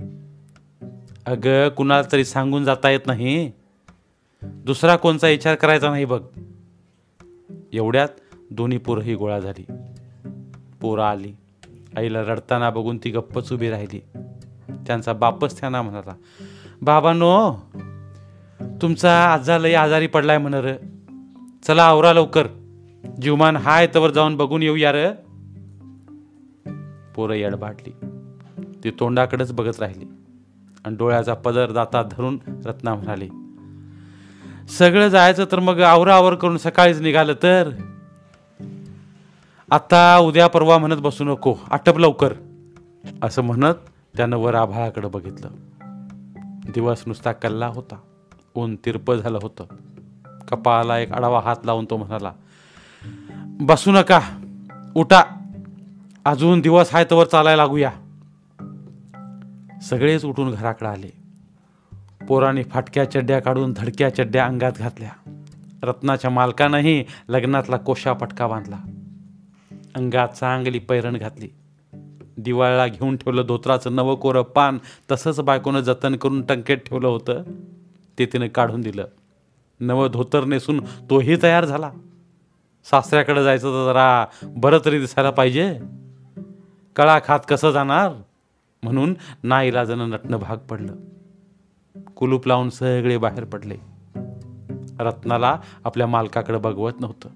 अगं 1.25 1.69
कुणाला 1.69 2.07
तरी 2.11 2.25
सांगून 2.25 2.63
जाता 2.63 2.89
येत 2.89 2.99
नाही. 3.05 3.51
दुसरा 4.43 4.95
कोणचा 4.95 5.27
विचार 5.27 5.55
करायचा 5.55 5.89
नाही 5.89 6.05
बघ. 6.05 6.21
एवढ्यात 7.73 8.07
दोन्ही 8.51 8.77
पोरंही 8.77 9.15
गोळा 9.15 9.39
झाली. 9.39 9.65
पोरं 10.81 11.03
आली. 11.03 11.33
आईला 11.97 12.21
रडताना 12.21 12.69
बघून 12.69 12.97
ती 12.97 13.09
गप्पच 13.09 13.53
उभी 13.53 13.69
राहिली. 13.69 13.99
त्यांचा 14.87 15.13
बापच 15.13 15.59
त्यांना 15.59 15.81
म्हणाला 15.81 16.15
बाबांनो 16.81 17.53
तुमचा 18.81 19.33
आजा 19.33 19.57
लय 19.57 19.73
आजारी 19.73 20.07
पडलाय 20.07 20.37
म्हणा 20.37 20.61
र. 20.61 20.73
चला 21.63 21.83
आवरा 21.83 22.13
लवकर. 22.13 22.47
जीवमान 23.21 23.55
हाय 23.55 23.87
तवर 23.95 24.11
जाऊन 24.11 24.37
बघून 24.37 24.63
येऊ 24.63 24.75
यार 24.75 24.95
पोरं 27.15 27.33
येडबाटली. 27.33 27.93
ती 28.83 28.91
तोंडाकडेच 28.91 29.53
बघत 29.53 29.79
राहिली. 29.79 30.05
आणि 30.85 30.95
डोळ्याचा 30.95 31.33
पदर 31.33 31.71
दातात 31.71 32.05
धरून 32.11 32.39
रत्ना 32.65 32.95
म्हणाली 32.95 33.29
सगळं 34.77 35.07
जायचं 35.07 35.45
तर 35.51 35.59
मग 35.59 35.79
आवरावर 35.79 36.35
करून 36.35 36.57
सकाळीच 36.57 37.01
निघालं 37.01 37.33
तर? 37.43 37.69
आता 39.71 40.17
उद्या 40.17 40.47
परवा 40.47 40.77
म्हणत 40.77 40.95
बसू 40.95 41.23
नको 41.23 41.55
आटप 41.71 41.99
लवकर. 41.99 42.33
असं 43.23 43.41
म्हणत 43.41 43.75
त्यानं 44.17 44.37
वर 44.37 44.55
आभाळाकडे 44.55 45.07
बघितलं. 45.07 45.49
दिवस 46.73 47.03
नुसता 47.07 47.31
कल्ला 47.31 47.67
होता. 47.67 47.95
ऊन 48.55 48.75
तिरप 48.75 49.13
झालं 49.13 49.39
होतं. 49.41 49.65
कपाळाला 50.47 50.99
एक 50.99 51.11
आडावा 51.11 51.39
हात 51.39 51.55
लावून 51.63 51.85
तो 51.89 51.97
म्हणाला 51.97 52.31
बसू 53.45 53.91
नका 53.91 54.19
उठा. 54.95 55.23
अजून 56.25 56.59
दिवस 56.59 56.89
आहे 56.93 57.05
तवर 57.11 57.25
चालायला 57.25 57.63
लागूया. 57.63 57.91
सगळेच 59.81 60.25
उठून 60.25 60.51
घराकडे 60.51 60.89
आले. 60.89 61.20
पोराने 62.27 62.63
फाटक्या 62.63 63.11
चड्ड्या 63.11 63.39
काढून 63.39 63.73
धडक्या 63.77 64.15
चड्ड्या 64.15 64.45
अंगात 64.45 64.71
घातल्या. 64.77 65.41
रत्नाच्या 65.83 66.31
मालकानंही 66.31 67.05
लग्नातला 67.29 67.77
कोशा 67.77 68.13
पटका 68.13 68.47
बांधला. 68.47 68.77
अंगात 69.95 70.27
चांगली 70.27 70.79
पैरण 70.79 71.17
घातली. 71.17 71.49
दिवाळीला 72.37 72.87
घेऊन 72.87 73.17
ठेवलं 73.17 73.43
धोत्राचं 73.47 73.95
नवं 73.95 74.15
कोरं 74.15 74.41
पान 74.41 74.77
तसंच 75.11 75.39
बायकोनं 75.39 75.79
जतन 75.79 76.15
करून 76.15 76.41
टंकेत 76.41 76.77
ठेवलं 76.77 77.07
होतं. 77.07 77.43
ते 78.19 78.25
तिनं 78.25 78.47
काढून 78.47 78.81
दिलं. 78.81 79.05
नवं 79.79 80.07
धोतर 80.11 80.43
नेसून 80.43 80.85
तोही 81.09 81.41
तयार 81.43 81.65
झाला. 81.65 81.91
सासऱ्याकडे 82.83 83.43
जायचं 83.43 83.67
तर 83.67 83.91
जरा 83.91 84.25
बरं 84.43 84.77
तरी 84.85 84.99
दिसायला 84.99 85.29
पाहिजे. 85.29 85.79
कळा 86.95 87.19
खात 87.25 87.39
कसं 87.49 87.71
जाणार? 87.71 88.11
म्हणून 88.83 89.13
नाईलाजानं 89.43 90.09
नटणं 90.09 90.37
भाग 90.37 90.57
पडलं. 90.57 90.95
कुलूप 92.21 92.47
लावून 92.47 92.69
सगळे 92.69 93.17
बाहेर 93.17 93.43
पडले. 93.43 93.77
रत्नाला 94.99 95.59
आपल्या 95.83 96.07
मालकाकडे 96.07 96.57
बघवत 96.57 96.91
नव्हतं. 96.99 97.29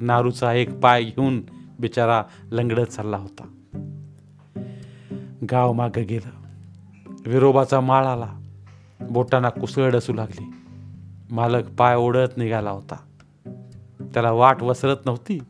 नारूचा 0.00 0.52
एक 0.52 0.78
पाय 0.78 1.02
घेऊन 1.02 1.42
बिचारा 1.78 2.22
लंगडत 2.50 2.84
चालला 2.84 3.16
होता. 3.16 3.46
गाव 5.50 5.72
मागं 5.72 6.06
गेलं. 6.06 6.30
विरोबाचा 7.26 7.80
माळ 7.80 8.06
आला. 8.06 8.40
बोटांना 9.10 9.48
कुसळ 9.48 9.98
असू 9.98 10.12
लागली. 10.12 10.50
मालक 11.30 11.68
पाय 11.68 11.96
ओढत 11.96 12.38
निघाला 12.38 12.70
होता. 12.70 12.96
त्याला 14.14 14.30
वाट 14.30 14.62
वसरत 14.62 14.96
नव्हती. 15.06 15.42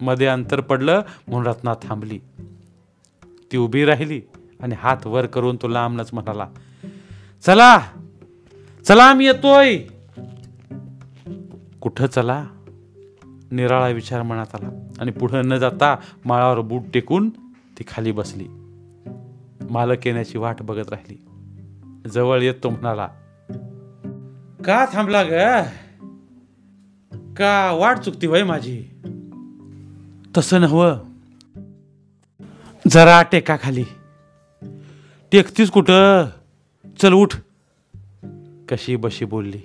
मध्ये 0.00 0.26
अंतर 0.26 0.60
पडलं 0.60 1.02
म्हणून 1.28 1.46
रत्ना 1.46 1.74
थांबली. 1.82 2.20
ती 3.52 3.56
उभी 3.56 3.84
राहिली 3.84 4.22
आणि 4.60 4.74
हात 4.78 5.06
वर 5.06 5.26
करून 5.26 5.56
तो 5.62 5.68
लांबनच 5.68 6.10
म्हणाला 6.12 6.48
चला. 7.46 7.78
चला 8.84 9.04
आम्ही 9.04 9.26
येतोय. 9.26 9.78
कुठं 11.80 12.06
चला? 12.06 12.46
निराळा 13.50 13.88
विचार 13.88 14.22
मनात 14.22 14.46
आला. 14.54 14.88
आणि 14.98 15.10
पुढं 15.10 15.48
न 15.48 15.56
जाता 15.56 15.96
माळावर 16.24 16.60
बूट 16.60 16.82
टेकून 16.94 17.30
ती 17.78 17.84
खाली 17.88 18.12
बसली. 18.12 18.46
मालक 19.70 20.06
येण्याची 20.06 20.38
वाट 20.38 20.62
बघत 20.62 20.92
राहिली. 20.92 21.24
जवळ 22.08 22.42
येत 22.42 22.54
तो 22.62 22.70
म्हणाला 22.70 23.06
का 24.64 24.86
थांबला 24.92 25.22
ग? 25.22 25.32
का 27.36 27.70
वाट 27.70 27.98
चुकती 27.98 28.26
वय 28.26 28.42
माझी? 28.42 28.84
तसं 30.36 30.60
नव्ह. 30.60 30.98
जरा 32.88 33.22
टेका 33.22 33.56
खाली. 33.62 33.84
टेकतीस 35.32 35.70
कुठं? 35.70 36.26
चल 37.02 37.12
उठ. 37.12 37.34
कशी 38.68 38.96
बशी 38.96 39.24
बोलली. 39.24 39.60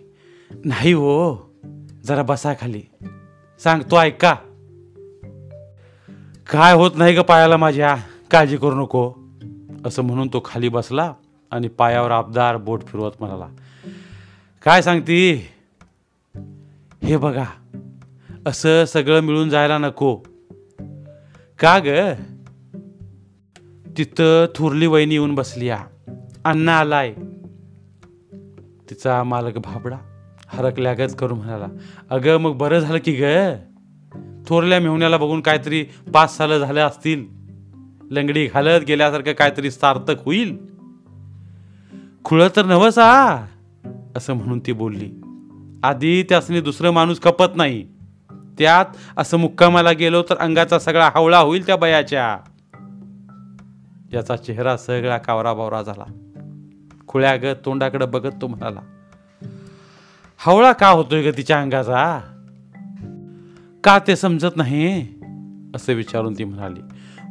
नाही 0.66 0.94
हो 0.94 1.36
जरा 2.04 2.24
बसा 2.24 2.54
खाली. 2.54 2.82
सांग 3.02 3.60
सांगतो 3.60 3.98
ऐका 4.00 4.36
काय 6.50 6.74
होत 6.74 6.92
नाही 6.96 7.16
ग 7.16 7.20
पायाला 7.20 7.58
माझ्या 7.58 7.96
काळजी 8.32 8.58
करू 8.58 8.76
नको. 8.76 9.14
असं 9.86 10.02
म्हणून 10.02 10.28
तो 10.28 10.42
खाली 10.46 10.70
बसला 10.70 11.14
आणि 11.52 11.68
पायावर 11.68 12.12
आबदार 12.12 12.58
बोट 12.58 12.84
फिरवत 12.84 13.12
म्हणाला. 13.20 13.48
काय 14.64 14.82
सांगती? 14.82 15.48
हे 17.04 17.18
बघा 17.18 17.46
असं 18.46 18.86
सगळं 18.86 19.20
मिळून 19.20 19.50
जायला 19.50 19.78
नको. 19.78 20.16
का 21.60 21.80
ग? 21.80 21.88
तिथं 23.98 24.46
थुरली 24.56 24.88
वहिनी 24.88 25.16
येऊन 25.16 25.36
बसली 25.36 25.70
अन्न 25.70 25.94
अण्णा 26.46 26.80
आलाय. 26.80 27.16
तिचा 28.90 29.24
मालक 29.24 29.58
भाबडा 29.58 29.98
हरकल्यागच 30.48 31.16
करून 31.16 31.38
म्हणाला 31.38 31.68
अगं 32.10 32.38
मग 32.38 32.58
बरं 32.58 32.80
झालं 32.80 32.98
की 33.06 33.12
ग. 33.12 33.24
थोरल्या 34.48 34.80
मेहुण्याला 34.80 35.18
बघून 35.18 35.42
काहीतरी 35.42 35.84
पाच 35.84 36.38
सालं 36.38 36.58
झालं 36.58 36.88
असतील. 36.88 37.26
लंगडी 38.12 38.46
घालत 38.46 38.86
गेल्यासारखं 38.88 39.34
काहीतरी 39.34 39.72
सार्थक 39.72 40.26
होईल. 40.26 40.58
खुळ 42.24 42.44
तर 42.56 42.66
नवस 42.66 42.98
आ. 42.98 43.46
असं 44.16 44.34
म्हणून 44.34 44.60
ती 44.60 44.72
बोलली. 44.72 45.12
आधी 45.84 46.24
त्यासनी 46.24 46.62
दुसरं 46.62 46.92
माणूस 46.92 47.22
खपत 47.22 47.56
नाही. 47.56 47.88
त्यात 48.32 48.86
असं 49.18 49.38
मुक्कामाला 49.38 49.92
गेलो 49.92 50.24
तर 50.30 50.38
अंगाचा 50.38 50.80
सगळा 50.80 51.10
हावळा 51.14 51.38
होईल 51.38 51.66
त्या 51.66 51.76
बयाच्या. 51.76 52.38
याचा 54.14 54.36
चेहरा 54.36 54.78
सगळा 54.78 55.18
कावरा 55.18 55.54
बावरा 55.54 55.82
झाला. 55.82 56.04
खुळ्यागत 57.08 57.56
तोंडाकडे 57.66 58.06
बघत 58.06 58.32
तो 58.42 58.48
म्हणाला 58.48 58.80
हवळा 60.38 60.72
का 60.72 60.90
होतोय 60.90 61.32
ग 61.32 61.38
तिच्या 61.38 61.62
अंगाचा? 61.62 62.20
का 63.84 64.00
ते 64.08 64.16
समजत 64.16 64.58
नाही? 64.58 65.08
असं 65.76 65.94
विचारून 65.94 66.34
ती 66.34 66.44
म्हणाली 66.44 66.80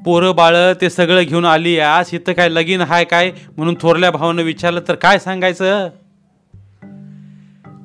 पोरं 0.05 0.37
बाळ 0.37 0.57
ते 0.81 0.91
सगळं 0.91 1.23
घेऊन 1.23 1.45
आली 1.45 1.79
आज 1.79 2.11
इथं 2.13 2.33
काय 2.33 2.49
लगीन 2.49 2.81
हाय 2.81 3.05
काय? 3.05 3.33
म्हणून 3.57 3.75
थोरल्या 3.81 4.11
भावानं 4.11 4.43
विचारलं 4.43 4.81
तर 4.89 4.95
काय 4.95 5.19
सांगायचं? 5.19 5.89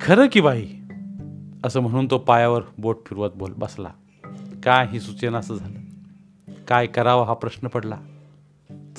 खरं 0.01 0.27
की 0.31 0.41
बाई 0.41 0.67
असं 1.65 1.79
म्हणून 1.79 2.07
तो 2.11 2.17
पायावर 2.17 2.61
बोट 2.77 3.05
फिरवत 3.05 3.29
बोल 3.35 3.53
बसला. 3.57 3.89
काय 4.63 4.87
ही 4.91 4.99
सूचना 4.99 5.37
असं 5.37 5.55
झालं? 5.55 5.79
काय 6.67 6.87
करावं 6.87 7.25
हा 7.25 7.33
प्रश्न 7.33 7.67
पडला? 7.67 7.97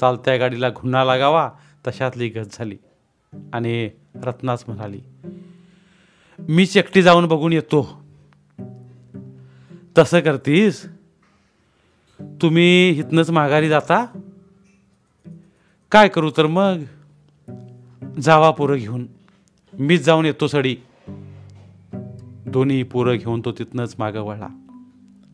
चालत्या 0.00 0.36
गाडीला 0.36 0.70
घुन्हा 0.70 1.04
लागावा? 1.04 1.50
तशातली 1.86 2.28
गत 2.28 2.48
झाली 2.52 2.78
आणि 3.52 3.90
रत्नाच 4.14 4.64
म्हणाली 4.66 5.00
मीच 6.48 6.76
एकटी 6.76 7.02
जाऊन 7.02 7.26
बघून 7.26 7.52
येतो. 7.52 8.02
तसं 9.98 10.20
करतीस? 10.20 10.86
तुम्ही 12.20 12.90
इथनंच 12.90 13.30
माघारी 13.30 13.68
जाता? 13.68 14.06
काय 15.90 16.08
करू 16.08 16.30
तर 16.36 16.46
मग? 16.46 16.78
जावा 18.20 18.50
पोरं 18.50 18.76
घेऊन. 18.76 19.06
मीच 19.78 20.04
जाऊन 20.04 20.24
येतो 20.24 20.46
सडी. 20.46 20.76
दोन्ही 22.46 22.82
पोरं 22.82 23.16
घेऊन 23.16 23.42
तो 23.44 23.52
तिथनंच 23.52 23.94
मागं 23.98 24.20
वळला. 24.20 24.48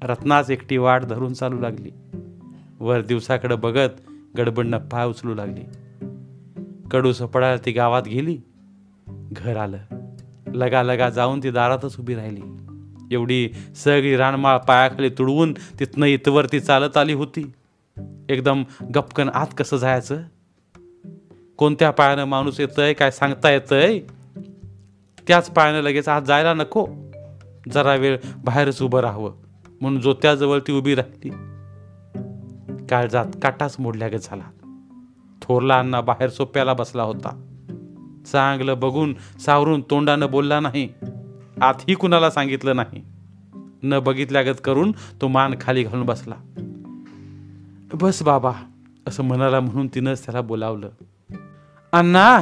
रत्नाच 0.03 0.51
एकटी 0.51 0.77
वाट 0.77 1.05
धरून 1.05 1.33
चालू 1.33 1.61
लागली. 1.61 1.91
वर 2.81 3.01
दिवसाकडं 3.01 3.61
बघत 3.61 3.89
गडबडनं 4.39 4.79
पाय 4.79 5.07
उचलू 5.07 5.35
लागली. 5.35 5.63
कडू 6.91 7.13
सपडायला 7.13 7.63
ती 7.67 7.73
गावात 7.73 8.03
गेली. 8.03 8.39
घर 9.33 9.57
आलं. 9.57 9.79
लगा 10.55 10.83
लगा 10.83 11.11
जाऊन 11.11 11.41
ती 11.43 11.51
दारातच 11.51 11.99
उभी 11.99 12.15
राहिली. 12.15 12.41
एवढी 13.11 13.51
सगळी 13.77 14.17
रानमाळ 14.17 14.59
पायाखाली 14.59 15.09
तुडवून 15.09 15.53
तिथनं 15.53 16.07
इथवर 16.07 16.47
ती 16.53 16.61
चालत 16.61 16.97
आली 16.97 17.13
होती. 17.13 17.53
एकदम 18.29 18.65
गपकन 18.95 19.29
आत 19.29 19.47
कसं 19.59 19.77
जायचं? 19.77 20.23
कोणत्या 21.57 21.91
पायानं 21.91 22.25
माणूस 22.25 22.61
येतंय 22.61 22.93
काय 22.93 23.11
सांगता 23.11 23.51
येतंय? 23.51 24.01
त्याच 25.29 25.51
पायानं 25.51 25.81
लगेच 25.81 26.09
आत 26.09 26.23
जायला 26.23 26.55
नको. 26.55 26.87
जरा 27.73 27.95
वेळ 27.95 28.19
बाहेरच 28.45 28.83
उभं 28.83 29.01
राहावं. 29.01 29.33
म्हणून 29.81 30.01
जोत्याजवळ 30.01 30.59
ती 30.59 30.73
उभी 30.73 30.95
राहिली. 30.95 31.31
काळजात 32.87 33.27
काटाच 33.43 33.77
मोडल्यागत 33.79 34.21
झाला 34.23 34.43
थोरला 35.49 35.79
अण्णा 35.79 36.01
बाहेर 36.01 36.31
सोप्याला 36.31 36.73
बसला 36.73 37.03
होता. 37.03 37.45
चांगलं 38.33 38.81
बघून 38.81 39.15
सावरून 39.41 39.81
तोंडानं 39.81 40.31
बोलला 40.31 40.61
नाही. 40.61 40.89
आतही 41.61 41.95
कुणाला 41.95 42.31
सांगितलं 42.31 42.77
नाही. 42.77 43.05
न 43.83 43.99
बघितल्यागत 43.99 44.57
करून 44.65 44.93
तो 45.21 45.29
मान 45.29 45.55
खाली 45.61 45.83
घालून 45.83 46.07
बसला. 46.07 46.35
बस 47.95 48.23
बाबा 48.23 48.53
असं 49.09 49.25
म्हणाला 49.25 49.61
म्हणून 49.61 49.89
तिनंच 49.95 50.25
त्याला 50.25 50.41
बोलावलं. 50.41 50.91
अण्णा 51.93 52.41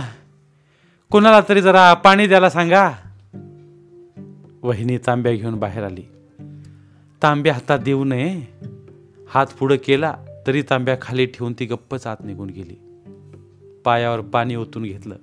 कोणाला 1.11 1.41
तरी 1.49 1.63
जरा 1.63 1.95
पाणी 1.95 2.27
द्यायला 2.27 2.51
सांगा. 2.51 2.91
वहिनी 4.63 4.99
तांब्या 4.99 5.33
घेऊन 5.33 5.55
बाहेर 5.55 5.85
आली. 5.85 6.03
तांब्या 7.23 7.53
हातात 7.55 7.79
देऊ 7.79 8.05
नये. 8.05 8.43
हात 9.29 9.47
पुढं 9.47 9.77
केला 9.85 10.17
तरी 10.47 10.63
तांब्या 10.63 10.97
खाली 11.03 11.27
ठेवून 11.27 11.53
ती 11.53 11.65
गप्पच 11.65 12.07
आत 12.07 12.17
निघून 12.25 12.51
गेली. 12.51 12.86
पायावर 13.87 14.21
पाणी 14.21 14.57
ओतून 14.57 14.83
घेतलं 14.83 15.17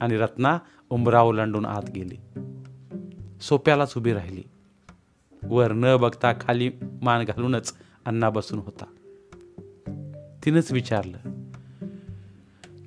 आणि 0.00 0.16
रत्ना 0.16 0.58
उंबरा 0.90 1.22
ओलांडून 1.22 1.66
आत 1.66 1.90
गेली. 1.90 2.16
सोप्यालाच 3.40 3.94
उभी 3.96 4.12
राहिली. 4.12 4.42
वर 5.42 5.72
न 5.72 5.96
बघता 5.96 6.32
खाली 6.32 6.70
मान 7.02 7.24
घालूनच 7.24 7.74
अण्णा 8.06 8.30
बसून 8.30 8.58
होता. 8.58 8.84
तिनंच 10.44 10.72
विचारलं 10.72 11.18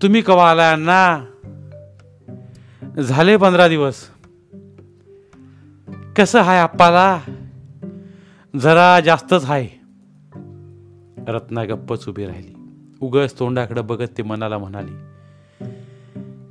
तुम्ही 0.01 0.21
कवा 0.21 0.51
आलाय 0.51 0.71
अण्णा? 0.71 1.25
झाले 3.01 3.37
पंधरा 3.37 3.67
दिवस. 3.67 4.09
कसं 6.17 6.41
हाय 6.41 6.59
आप्पाला? 6.59 7.21
जरा 8.61 8.99
जास्तच 8.99 9.43
हाय. 9.43 9.67
रत्ना 11.27 11.63
गप्पच 11.63 12.09
उभी 12.09 12.25
राहिली. 12.25 12.53
उगस 13.01 13.39
तोंडाकडे 13.39 13.81
बघत 13.81 14.07
ते 14.17 14.23
मनाला 14.23 14.57
म्हणाली 14.57 15.10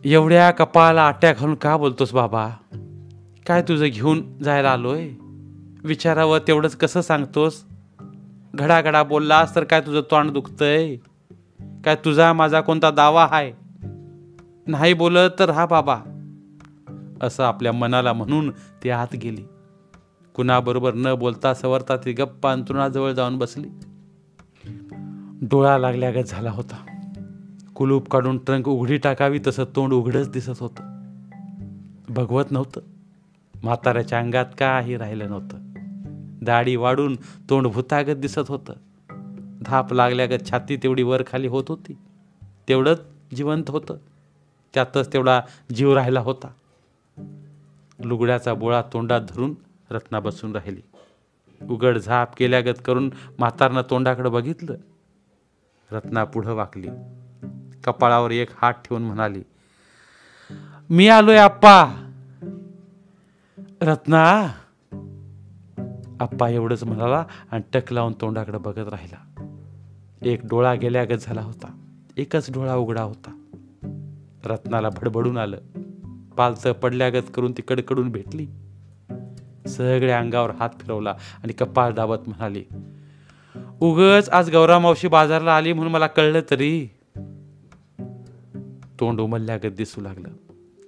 एवढ्या 0.04 0.50
कपाळाला 0.50 1.02
आट्या 1.02 1.32
घालून 1.32 1.54
का 1.54 1.76
बोलतोस 1.76 2.12
बाबा? 2.12 2.48
काय 3.46 3.62
तुझं 3.62 3.86
घेऊन 3.92 4.42
जायला 4.42 4.70
आलोय? 4.70 5.08
विचारावं 5.84 6.38
तेवढंच 6.38 6.76
कसं 6.76 7.00
सांगतोस? 7.00 7.64
घडाघडा 8.54 9.02
बोललास 9.02 9.54
तर 9.54 9.64
काय 9.64 9.80
तुझं 9.80 10.00
तोंड 10.00 10.30
दुखतंय? 10.30 10.96
काय 11.60 11.94
तुझा 11.94 12.32
माझा 12.32 12.60
कोणता 12.60 12.90
दावा 12.90 13.28
आहे 13.30 13.52
नाही 14.66 14.94
बोलत 14.94 15.30
तर 15.38 15.50
हा 15.50 15.66
बाबा. 15.66 15.98
असं 17.22 17.44
आपल्या 17.44 17.72
मनाला 17.72 18.12
म्हणून 18.12 18.50
ती 18.50 18.90
आत 18.90 19.14
गेली. 19.22 19.44
कुणाबरोबर 20.34 20.94
न 20.94 21.14
बोलता 21.14 21.54
सवरता 21.54 21.96
ती 21.96 22.12
गप्पा 22.12 22.52
अंतरुणाजवळ 22.52 23.12
जाऊन 23.12 23.38
बसली. 23.38 23.68
डोळा 25.42 25.78
लागल्यागत 25.78 26.24
झाला 26.26 26.50
होता. 26.50 26.89
कुलूप 27.80 28.08
काढून 28.08 28.38
ट्रंक 28.38 28.68
उघडी 28.68 28.96
टाकावी 28.96 29.40
तसं 29.46 29.64
तोंड 29.64 29.92
उघडच 29.92 30.30
दिसत 30.30 30.60
होतं. 30.60 31.10
भगवत 32.08 32.44
नव्हतं. 32.50 32.80
म्हाताऱ्याच्या 33.62 34.18
अंगात 34.18 34.44
काही 34.58 34.96
राहिलं 34.96 35.30
नव्हतं. 35.30 35.56
दाढी 36.42 36.76
वाढून 36.76 37.16
तोंड 37.50 37.66
भुतागत 37.66 38.16
दिसत 38.16 38.40
होतं. 38.48 38.72
धाप 39.62 39.92
लागल्यागत 39.92 40.50
छाती 40.50 40.76
तेवढी 40.76 41.02
वर 41.02 41.22
खाली 41.26 41.46
होत 41.46 41.64
होती. 41.68 41.98
तेवढंच 42.68 43.02
जिवंत 43.36 43.70
होतं. 43.70 43.96
त्यातच 44.74 45.12
तेवढा 45.12 45.40
जीव 45.74 45.94
राहिला 45.94 46.20
होता. 46.20 46.48
लुगड्याचा 48.04 48.54
बोळा 48.54 48.82
तोंडात 48.92 49.20
धरून 49.20 49.54
रत्ना 49.90 50.20
बसून 50.20 50.52
राहिली. 50.52 50.80
उघड 51.64 51.98
झाप 51.98 52.36
केल्यागत 52.36 52.84
करून 52.84 53.10
म्हातारनं 53.38 53.82
तोंडाकडे 53.90 54.28
बघितलं. 54.28 54.76
रत्ना 55.92 56.24
पुढं 56.24 56.54
वाकली. 56.54 56.88
कपाळावर 57.84 58.30
एक 58.30 58.48
हात 58.62 58.72
ठेवून 58.72 59.02
म्हणाली 59.02 59.42
मी 60.90 61.08
आलोय 61.08 61.36
आप्पा. 61.36 62.06
रत्ना. 63.82 64.52
आप्पा 66.20 66.48
एवढंच 66.48 66.84
म्हणाला 66.84 67.24
आणि 67.50 67.62
टक 67.72 67.92
लावून 67.92 68.12
तोंडाकडे 68.20 68.58
बघत 68.58 68.88
राहिला. 68.88 69.44
एक 70.22 70.40
डोळा 70.44 70.74
गेल्यागत 70.74 71.18
झाला 71.20 71.40
होता. 71.40 71.80
एकच 72.16 72.52
डोळा 72.52 72.74
उघडा 72.74 73.02
होता. 73.02 73.36
रत्नाला 74.44 74.88
भडबडून 74.88 75.38
आलं. 75.38 75.58
पालचं 76.36 76.72
पडल्यागत 76.72 77.30
करून 77.34 77.52
ती 77.52 77.62
कडकडून 77.62 78.08
भेटली. 78.10 78.46
सगळ्या 79.66 80.18
अंगावर 80.18 80.50
हात 80.50 80.70
फिरवला 80.80 81.14
आणि 81.42 81.52
कपाळ 81.52 81.92
दाबत 81.92 82.16
म्हणाली 82.26 82.64
उगच 83.80 84.28
आज 84.28 84.50
गौरा 84.50 84.78
मावशी 84.78 85.08
बाजारला 85.08 85.56
आली 85.56 85.72
म्हणून 85.72 85.92
मला 85.92 86.06
कळलं 86.06 86.40
तरी. 86.50 86.88
तोंड 89.00 89.20
उमलल्यागत 89.20 89.72
दिसू 89.72 90.00
लागलं. 90.00 90.28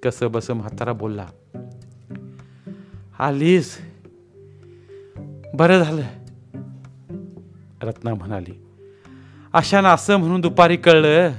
कसं 0.02 0.32
बस 0.32 0.50
म्हातारा 0.50 0.92
बोलला 0.92 1.26
आलीस. 3.18 3.78
बरं 5.54 5.82
झालं. 5.82 6.02
रत्ना 7.82 8.14
म्हणाली 8.14 8.66
अशानं 9.52 9.88
असं 9.88 10.16
म्हणून 10.16 10.40
दुपारी 10.40 10.76
कळलं. 10.76 11.32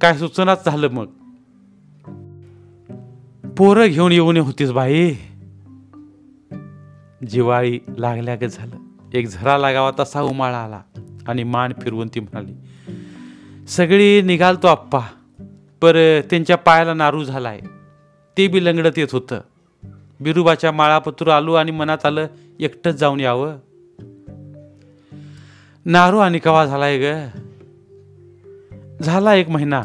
काय 0.00 0.18
सुचनाच 0.18 0.64
झालं 0.64 0.88
मग. 0.88 1.06
पोरं 3.56 3.86
घेऊन 3.86 4.12
येऊन 4.12 4.36
होतीस 4.36 4.70
बाई. 4.70 5.14
जिवाळी 7.30 7.80
लागल्यागत 7.98 8.48
झालं. 8.52 8.76
एक 9.14 9.28
झरा 9.28 9.58
लागावा 9.58 9.90
तसा 10.00 10.22
उमाळा 10.22 10.58
आला 10.58 10.82
आणि 11.28 11.44
मान 11.44 11.72
फिरवून 11.82 12.08
ती 12.14 12.20
म्हणाली 12.20 12.52
सगळी 13.66 14.22
निघालतो 14.22 14.66
आप्पा. 14.66 15.00
पर 15.82 16.20
त्यांच्या 16.20 16.56
पायाला 16.56 16.94
नारू 16.94 17.24
झालाय. 17.24 17.60
ते 18.38 18.48
बी 18.48 18.64
लंगडत 18.64 18.98
येत 18.98 19.08
होतं. 19.12 19.40
बिरुबाच्या 20.20 20.72
माळापत्र 20.72 21.28
आलो 21.28 21.54
आणि 21.54 21.70
मनात 21.70 22.06
आलं 22.06 22.26
एकटंच 22.60 22.94
जाऊन 22.94 23.20
यावं. 23.20 23.56
नारू 25.84 26.18
आणि 26.18 26.38
कवा 26.38 26.66
झालाय 26.66 26.98
ग? 26.98 27.26
झाला 29.02 29.34
एक 29.34 29.48
महिना. 29.48 29.82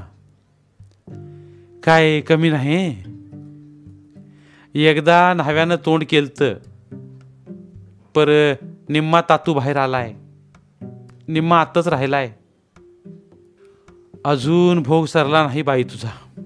काय 1.84 2.22
कमी 2.22 2.50
नाही. 2.50 3.04
एकदा 4.76 5.34
न्हाव्यानं 5.34 5.76
तोंड 5.86 6.04
केलतं. 6.10 6.54
पर 8.16 8.54
निम्मा 8.90 9.22
तातू 9.22 9.54
बाहेर 9.54 9.78
आलाय. 9.78 10.14
निम्मा 11.28 11.62
आत्ताच 11.62 11.88
राहिलाय. 11.88 12.34
अजून 14.28 14.82
भोग 14.82 15.06
सरला 15.06 15.46
नाही 15.46 15.62
बाई 15.62 15.84
तुझा. 15.84 16.42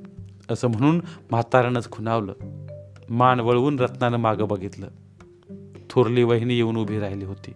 असं 0.50 0.68
म्हणून 0.68 1.02
म्हाताऱ्यानंच 1.32 1.92
खुणावलं. 1.92 2.34
मान 3.10 3.40
वळवून 3.40 3.80
रत्नानं 3.80 4.18
मागं 4.18 4.48
बघितलं. 4.48 4.88
थोरली 5.90 6.24
वहिनी 6.24 6.54
येऊन 6.54 6.78
उभी 6.78 7.00
राहिली 7.00 7.26
होती. 7.26 7.54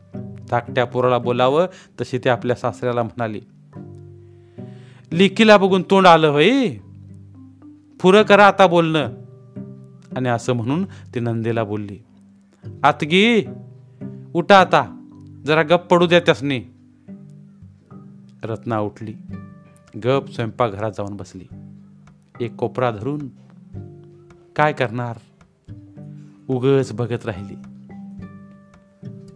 धाकट्या 0.49 0.85
पोराला 0.85 1.17
बोलावं 1.17 1.65
तशी 2.01 2.17
ते 2.17 2.29
आपल्या 2.29 2.55
सासऱ्याला 2.55 3.03
म्हणाली 3.03 3.41
लिकीला 5.11 5.57
बघून 5.57 5.81
तोंड 5.81 6.07
आलं 6.07 6.27
होय? 6.27 6.69
पुरं 8.01 8.23
करा 8.23 8.47
आता 8.47 8.67
बोलणं. 8.67 9.13
आणि 10.17 10.29
असं 10.29 10.53
म्हणून 10.53 10.85
ती 10.85 11.19
नंदेला 11.19 11.63
बोलली 11.63 11.99
आतगी 12.83 13.45
उठा 14.33 14.59
आता. 14.59 15.07
जरा 15.45 15.61
गप्प 15.61 15.85
पडू 15.85 16.07
द्या 16.07 16.19
त्यासनी. 16.19 16.61
रत्ना 18.43 18.79
उठली. 18.79 19.13
गप 20.03 20.31
स्वयंपाकघरात 20.31 20.91
जाऊन 20.91 21.17
बसली. 21.17 21.43
एक 22.41 22.55
कोपरा 22.55 22.91
धरून 22.91 23.29
काय 24.55 24.73
करणार? 24.73 25.17
उगच 26.47 26.93
बघत 26.93 27.25
राहिली. 27.25 27.55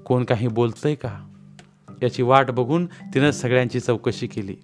कोण 0.06 0.24
काही 0.24 0.48
बोलतंय 0.48 0.96
का? 0.96 1.28
याची 2.04 2.24
वाट 2.24 2.52
बघून 2.52 2.86
तिनं 2.86 3.32
सगळ्यांची 3.32 3.80
चौकशी 3.80 4.28
केली. 4.28 4.56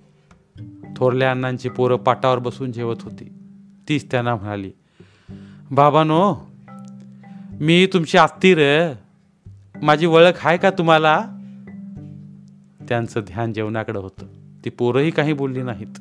थोरल्या 0.98 1.32
अण्णांची 1.32 1.70
पोरं 1.70 1.96
पाटावर 1.96 2.40
बसून 2.40 2.72
जेवत 2.72 2.96
होती. 3.02 3.34
तीच 3.90 4.12
त्यांना 4.12 4.36
म्हणाली 4.36 4.72
बाबानो 5.72 6.36
मी 7.62 7.88
तुमची 7.94 8.18
आत्तीर 8.18 8.60
माझी 9.82 10.06
ओळख 10.06 10.48
आहे 10.48 10.58
का 10.58 10.70
तुम्हाला? 10.70 11.22
त्यांचं 12.90 13.20
ध्यान 13.20 13.54
जेवणाकडे 13.54 14.00
होतं. 14.00 14.35
ती 14.66 14.70
पोरंही 14.70 15.12
काही 15.12 15.34
बोलली 15.34 15.62
नाहीत. 15.62 16.00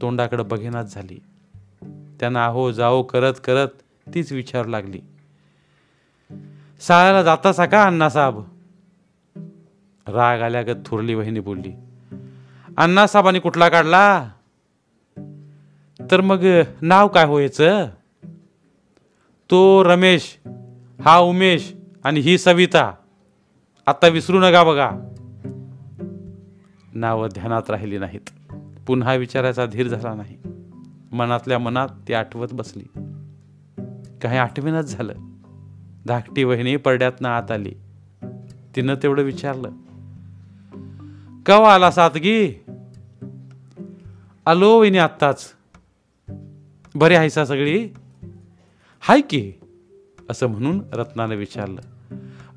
तोंडाकडे 0.00 0.42
बघेनाच 0.42 0.94
झाली. 0.94 1.22
त्यांना 2.20 2.44
आहो 2.44 2.72
जाओ 2.72 3.02
करत 3.02 3.34
करत 3.44 3.68
तीच 4.14 4.32
विचारू 4.32 4.68
लागली. 4.68 5.00
शाळेला 6.80 7.22
जातासा 7.22 7.66
का 7.66 7.84
अण्णासाहेब? 7.84 8.38
राग 10.06 10.40
आल्यागत 10.40 10.76
थोरली 10.86 11.14
वहिनी 11.14 11.40
बोलली 11.40 11.72
अण्णासाहेबांनी 12.76 13.38
कुठला 13.38 13.68
काढला? 13.68 14.28
तर 16.10 16.20
मग 16.20 16.46
नाव 16.82 17.08
काय 17.08 17.24
होयचं 17.24 17.86
तो 19.50 19.84
रमेश 19.84 20.38
हा 21.04 21.18
उमेश 21.18 21.72
आणि 22.04 22.20
ही 22.20 22.38
सविता. 22.38 22.94
आता 23.86 24.06
विसरू 24.06 24.40
नका 24.40 24.64
बघा. 24.64 24.90
नावं 26.96 27.28
ध्यानात 27.34 27.62
राहिली 27.68 27.98
नाहीत. 27.98 28.52
पुन्हा 28.86 29.14
विचारायचा 29.14 29.66
धीर 29.66 29.88
झाला 29.88 30.14
नाही. 30.14 30.36
मनातल्या 31.12 31.58
मनात 31.58 31.88
ती 32.08 32.12
आठवत 32.12 32.48
बसली. 32.52 32.82
काही 34.22 34.38
आठवेनच 34.38 34.84
झालं. 34.84 35.14
धाकटी 36.06 36.44
वहिनी 36.44 36.76
पडड्यातनं 36.76 37.28
आत 37.28 37.50
आली. 37.50 37.72
तिनं 38.76 38.94
तेवढं 39.02 39.22
विचारलं 39.22 39.70
कवा 41.46 41.74
आला 41.74 41.90
सातगी? 41.90 42.64
आलो 44.46 44.80
वहिनी 44.80 44.98
आत्ताच. 44.98 45.52
बरे 46.94 47.16
आहेसा 47.16 47.44
सगळी? 47.44 47.88
हाय 49.00 49.20
की 49.20 49.52
असं 50.30 50.46
म्हणून 50.46 50.82
रत्नानं 50.92 51.34
विचारलं. 51.34 51.80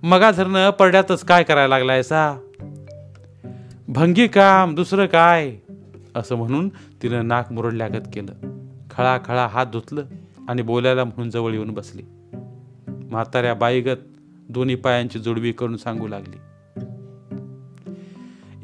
मगा 0.04 0.32
धरणं 0.32 0.70
पडड्यातच 0.70 1.24
काय 1.24 1.44
करायला 1.44 1.68
लागलायसा? 1.68 2.49
भंगी 3.92 4.28
काम 4.28 4.76
दुसरं 4.76 5.06
काय? 5.06 5.56
असं 6.16 6.36
म्हणून 6.36 6.70
तिनं 6.70 7.28
नाक 7.28 7.52
मुरडल्यागत 7.52 8.08
केलं. 8.14 8.34
खळा 8.92 9.18
खळा 9.26 9.48
हात 9.48 9.66
धुतलं 9.66 10.06
आणि 10.50 10.62
बोलायला 10.62 11.04
म्हणून 11.04 11.30
जवळ 11.30 11.52
येऊन 11.52 11.72
बसली. 11.72 12.02
म्हाताऱ्या 12.88 13.54
बाईगत 13.54 13.98
दोन्ही 14.50 14.76
पायांची 14.76 15.20
जुडवी 15.20 15.52
करून 15.52 15.78
सांगू 15.78 16.08
लागली. 16.08 16.38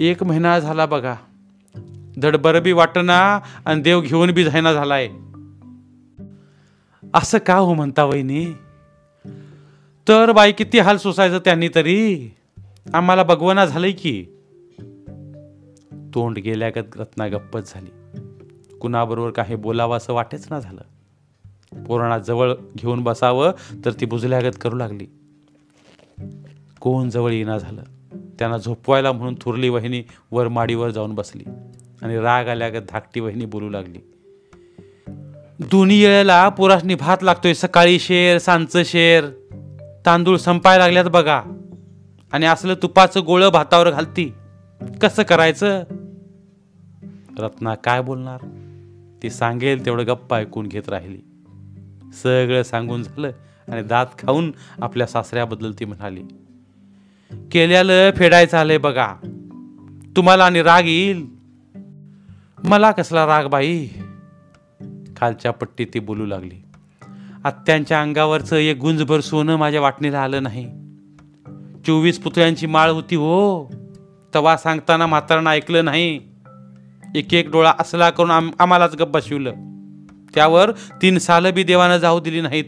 एक 0.09 0.23
महिना 0.23 0.59
झाला 0.59 0.85
बघा. 0.85 1.15
धडबर 2.21 2.59
बी 2.59 2.71
वाटना 2.71 3.39
आणि 3.65 3.81
देव 3.81 4.01
घेऊन 4.01 4.31
बी 4.31 4.43
जायना 4.43 4.73
झालाय. 4.73 5.09
असं 7.13 7.37
का 7.37 7.55
हो 7.55 7.73
म्हणता 7.73 8.03
वहिनी? 8.03 8.45
तर 10.07 10.31
बाई 10.31 10.51
किती 10.51 10.79
हाल 10.79 10.97
सोसायचं 10.97 11.37
त्यांनी 11.37 11.69
तरी. 11.75 12.33
आम्हाला 12.93 13.23
बघवना 13.23 13.65
झालंय 13.65 13.91
की. 13.91 14.25
तोंड 16.15 16.37
गेल्यागत 16.37 16.97
रत्ना 16.97 17.27
गप्पच 17.27 17.73
झाली. 17.73 18.19
कुणाबरोबर 18.77 19.29
काही 19.29 19.55
बोलावं 19.55 19.97
असं 19.97 20.13
वाटेच 20.13 20.47
ना 20.49 20.59
झालं. 20.59 20.81
पोराणा 21.83 22.17
जवळ 22.17 22.53
घेऊन 22.77 23.03
बसावं 23.03 23.51
तर 23.85 23.91
ती 23.91 24.05
बुजल्यागत 24.05 24.61
करू 24.61 24.75
लागली. 24.75 25.05
कोण 26.79 27.09
जवळ 27.09 27.31
येणार 27.31 27.57
झालं. 27.57 27.81
त्यांना 28.39 28.57
झोपवायला 28.57 29.11
म्हणून 29.11 29.35
थुरली 29.41 29.69
वहिनी 29.69 30.03
वर 30.31 30.47
माडीवर 30.47 30.89
जाऊन 30.89 31.15
बसली 31.15 31.43
आणि 32.01 32.17
राग 32.17 32.47
आल्यागत 32.47 32.83
धाकटी 32.89 33.19
वहिनी 33.19 33.45
बोलू 33.45 33.69
लागली. 33.69 33.99
दोन्ही 35.59 36.05
वेळेला 36.05 36.49
पोरासनी 36.49 36.95
भात 36.95 37.17
लागतोय 37.21 37.53
सकाळी 37.53 37.99
शेर 37.99 38.37
सांचं 38.37 38.83
शेर. 38.85 39.25
तांदूळ 40.05 40.37
संपाय 40.37 40.77
लागल्यात 40.77 41.05
बघा. 41.05 41.41
आणि 42.31 42.45
असलं 42.45 42.73
तुपाचं 42.73 43.19
गोळं 43.25 43.49
भातावर 43.49 43.89
घालती. 43.89 44.33
कसं 45.01 45.23
करायचं? 45.23 45.83
रत्ना 47.39 47.75
काय 47.75 48.01
बोलणार? 48.01 48.39
ती 49.23 49.29
सांगेल 49.29 49.85
तेवढं 49.85 50.07
गप्पा 50.07 50.37
ऐकून 50.37 50.67
घेत 50.67 50.89
राहिली. 50.89 51.17
सगळं 52.13 52.63
सांगून 52.63 53.03
झालं 53.03 53.31
आणि 53.67 53.83
दात 53.83 54.05
खाऊन 54.05 54.51
आपल्या 54.81 55.07
सासऱ्याबद्दल 55.07 55.71
ती 55.79 55.85
म्हणाली 55.85 56.21
केल्यालं 57.51 58.11
फेडायचं 58.11 58.57
आलंय 58.57 58.77
बघा. 58.77 59.13
तुम्हाला 60.15 60.45
आणि 60.45 60.61
राग 60.61 60.85
येईल. 60.85 61.27
मला 62.63 62.91
कसला 62.91 63.25
राग 63.25 63.45
बाई? 63.45 63.87
खालच्या 65.17 65.51
पट्टी 65.51 65.85
ती 65.85 65.99
बोलू 65.99 66.25
लागली 66.25 66.63
आत्यांच्या 67.43 68.01
अंगावरचं 68.01 68.55
एक 68.55 68.77
गुंजभर 68.77 69.19
सोनं 69.19 69.55
माझ्या 69.55 69.81
वाटणीला 69.81 70.21
आलं 70.21 70.43
नाही. 70.43 70.71
चोवीस 71.85 72.19
पुतळ्यांची 72.19 72.65
माळ 72.65 72.89
होती 72.89 73.15
हो. 73.15 73.71
तवा 74.35 74.57
सांगताना 74.57 75.07
म्हातारानं 75.07 75.49
ऐकलं 75.49 75.85
नाही. 75.85 76.34
एक 77.15 77.33
एक 77.33 77.49
डोळा 77.49 77.73
असला 77.79 78.09
करून 78.09 78.31
आम 78.31 78.51
आम्हालाच 78.59 78.95
गप्पा 78.95 79.19
शिवलं 79.23 79.53
त्यावर 80.33 80.71
तीन 80.71 81.17
सालं 81.17 81.53
बी 81.53 81.63
देवानं 81.63 81.97
जाऊ 81.97 82.19
दिली 82.19 82.41
नाहीत. 82.41 82.65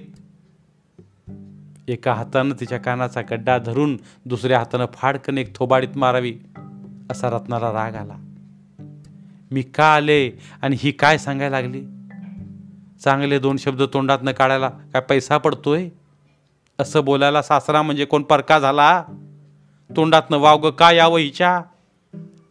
एका 1.87 2.13
हातानं 2.13 2.55
तिच्या 2.59 2.77
कानाचा 2.77 3.21
गड्डा 3.21 3.57
धरून 3.57 3.97
दुसऱ्या 4.25 4.57
हातानं 4.57 4.85
फाडकन 4.93 5.37
एक 5.37 5.55
थोबाडीत 5.55 5.97
मारावी 5.97 6.35
असा 7.11 7.29
रत्नाला 7.29 7.71
राग 7.71 7.95
आला. 7.95 8.13
मी 9.51 9.61
का 9.61 9.95
आले 9.95 10.31
आणि 10.61 10.75
ही 10.79 10.91
काय 10.91 11.17
सांगायला 11.17 11.61
लागली? 11.61 11.81
चांगले 13.03 13.39
दोन 13.39 13.57
शब्द 13.57 13.83
तोंडातनं 13.93 14.31
काढायला 14.31 14.69
काय 14.69 15.01
पैसा 15.01 15.37
पडतोय? 15.37 15.89
असं 16.79 17.03
बोलायला 17.03 17.41
सासरा 17.41 17.81
म्हणजे 17.81 18.05
कोण 18.05 18.23
परका 18.23 18.59
झाला? 18.59 19.03
तोंडातनं 19.95 20.37
वावग 20.37 20.69
का 20.69 20.91
यावं 20.91 21.19
हिच्या? 21.19 21.61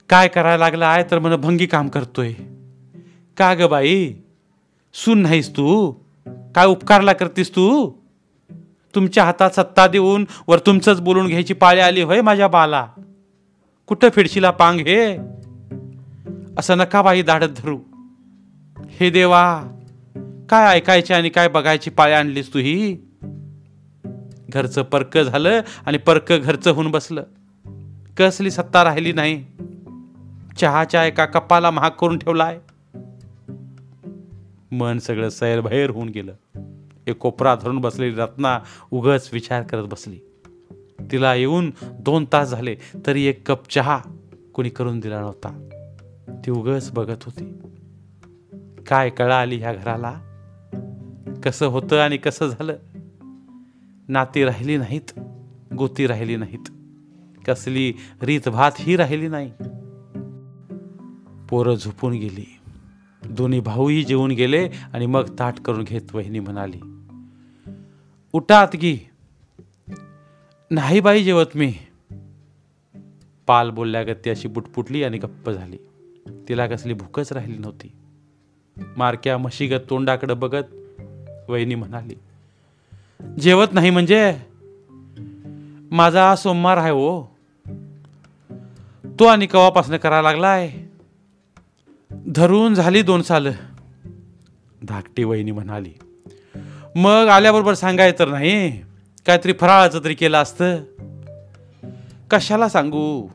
काय 0.09 0.29
करायला 0.29 0.65
लागला 0.65 0.89
आहे 0.89 1.05
तर 1.11 1.19
म्हण 1.19 1.37
भंगी 1.37 1.67
काम 1.67 1.89
करतोय. 1.89 2.33
का 3.37 3.55
ग 3.55 3.63
बाई? 3.63 4.15
सून 4.95 5.19
नाहीस 5.19 5.51
तू? 5.51 5.93
काय 6.27 6.67
उपकारला 6.67 7.13
करतीस 7.13 7.51
तू? 7.51 7.93
तुमच्या 8.95 9.25
हातात 9.25 9.51
सत्ता 9.51 9.87
देऊन 9.87 10.25
वर 10.49 10.59
तुमचंच 10.59 11.01
बोलून 11.01 11.27
घ्यायची 11.27 11.55
पाळी 11.55 11.81
आली 11.81 12.03
होय 12.03 12.21
माझ्या 12.21 12.49
बाला. 12.49 12.87
कुठं 13.87 14.09
फिडशीला 14.09 14.51
पांग 14.51 14.81
हे? 14.81 15.17
असं 16.59 16.79
नका 16.79 17.03
बाई 17.03 17.23
दाढत 17.23 17.49
धरू. 17.57 17.79
हे 18.89 19.11
देवा 19.11 19.63
काय 20.51 20.77
ऐकायचे 20.77 21.15
आणि 21.15 21.29
काय 21.29 21.49
बघायची 21.49 21.91
पाळी 21.91 22.13
आणलीस 22.13 22.55
तू 22.55 22.59
ही? 22.59 22.97
घरचं 24.49 24.83
परकं 24.83 25.23
झालं 25.23 25.61
आणि 25.87 25.99
परकं 25.99 26.39
घरचं 26.43 26.71
होऊन 26.71 26.91
बसलं. 26.91 27.23
कसली 28.17 28.51
सत्ता 28.51 28.85
राहिली 28.85 29.13
नाही. 29.13 29.45
चहाच्या 30.57 31.05
एका 31.05 31.25
कपाला 31.25 31.71
महाग 31.71 31.91
करून 31.91 32.19
ठेवलाय. 32.19 32.59
मन 34.73 34.99
सगळं 34.99 35.29
सैरभैर 35.29 35.91
होऊन 35.91 36.09
गेलं. 36.09 36.35
एक 37.07 37.19
कोपरा 37.19 37.55
धरून 37.55 37.79
बसलेली 37.79 38.15
रत्ना 38.15 38.61
उगच 38.91 39.31
विचार 39.33 39.63
करत 39.63 39.85
बसली. 39.85 40.19
तिला 41.13 41.35
येऊन 41.35 41.71
दोन 41.83 42.25
तास 42.33 42.49
झाले 42.49 42.77
तरी 43.07 43.25
एक 43.25 43.49
कप 43.49 43.71
चहा 43.71 43.99
कोणी 44.55 44.69
करून 44.69 45.01
दिला 45.01 45.21
नव्हता. 45.21 45.69
ती 46.47 46.51
उगच 46.51 46.91
बघत 46.93 47.25
होती. 47.25 47.59
काय 48.89 49.11
कळा 49.11 49.41
आली 49.41 49.57
ह्या 49.57 49.73
घराला? 49.73 50.21
कसं 51.45 51.67
होतं 51.67 51.99
आणि 51.99 52.17
कसं 52.17 52.47
झालं? 52.47 52.77
नाती 54.09 54.45
राहिली 54.45 54.77
नाहीत 54.77 55.21
गोती 55.79 56.07
राहिली 56.07 56.37
नाहीत. 56.37 56.71
कसली 57.47 57.93
रीतभात 58.23 58.73
ही 58.79 58.97
राहिली 58.97 59.29
नाही. 59.29 59.53
पोरं 61.49 61.75
झोपून 61.75 62.13
गेली. 62.13 62.59
दोन्ही 63.31 63.61
भाऊही 63.61 64.05
जेवून 64.05 64.31
गेले 64.31 64.69
आणि 64.93 65.07
मग 65.07 65.39
ताट 65.39 65.61
करून 65.61 65.85
घेत 65.85 66.15
वहिनी 66.15 66.41
म्हणाली 66.41 66.81
उठा 68.33 68.61
आतगी 68.61 68.99
नाही 70.71 71.01
बाई 71.01 71.25
जेवत 71.25 71.47
मी. 71.55 71.75
पाल 73.47 73.71
बोलल्यागत 73.71 74.29
अशी 74.29 74.49
बुटपुटली 74.49 75.05
आणि 75.05 75.19
गप्प 75.19 75.51
झाली. 75.51 75.77
तिला 76.49 76.67
कसली 76.67 76.95
भूकच 76.95 77.33
राहिली 77.33 77.59
नव्हती. 77.59 77.93
मारक्या 78.97 79.39
म्हशीगत 79.39 79.81
तोंडाकडं 79.91 80.39
बघत 80.39 80.65
वहिनी 81.49 81.75
म्हणाली 81.75 82.15
जेवत 83.41 83.67
नाही 83.73 83.91
म्हणजे? 83.91 84.37
माझा 85.91 86.37
सोमवार 86.37 86.77
आहे 86.77 86.91
हो. 86.91 87.37
तो 89.21 89.25
आणि 89.25 89.47
कवापासनं 89.47 89.97
करायला 89.97 90.23
लागलाय. 90.23 90.73
धरून 92.25 92.75
झाली 92.75 93.03
दोन 93.03 93.23
साल. 93.23 93.49
धाकटी 94.83 95.25
वहिनी 95.25 95.51
म्हणाली 95.51 95.93
मग 96.95 97.27
आल्याबरोबर 97.27 97.75
सांगाय 97.75 98.13
तर 98.19 98.29
नाही. 98.29 98.81
काहीतरी 99.27 99.53
फराळाचं 99.53 100.01
तरी 100.05 100.15
केलं 100.15 100.43
असतं. 100.43 100.77
कशाला 102.31 102.69
सांगू? 102.69 103.29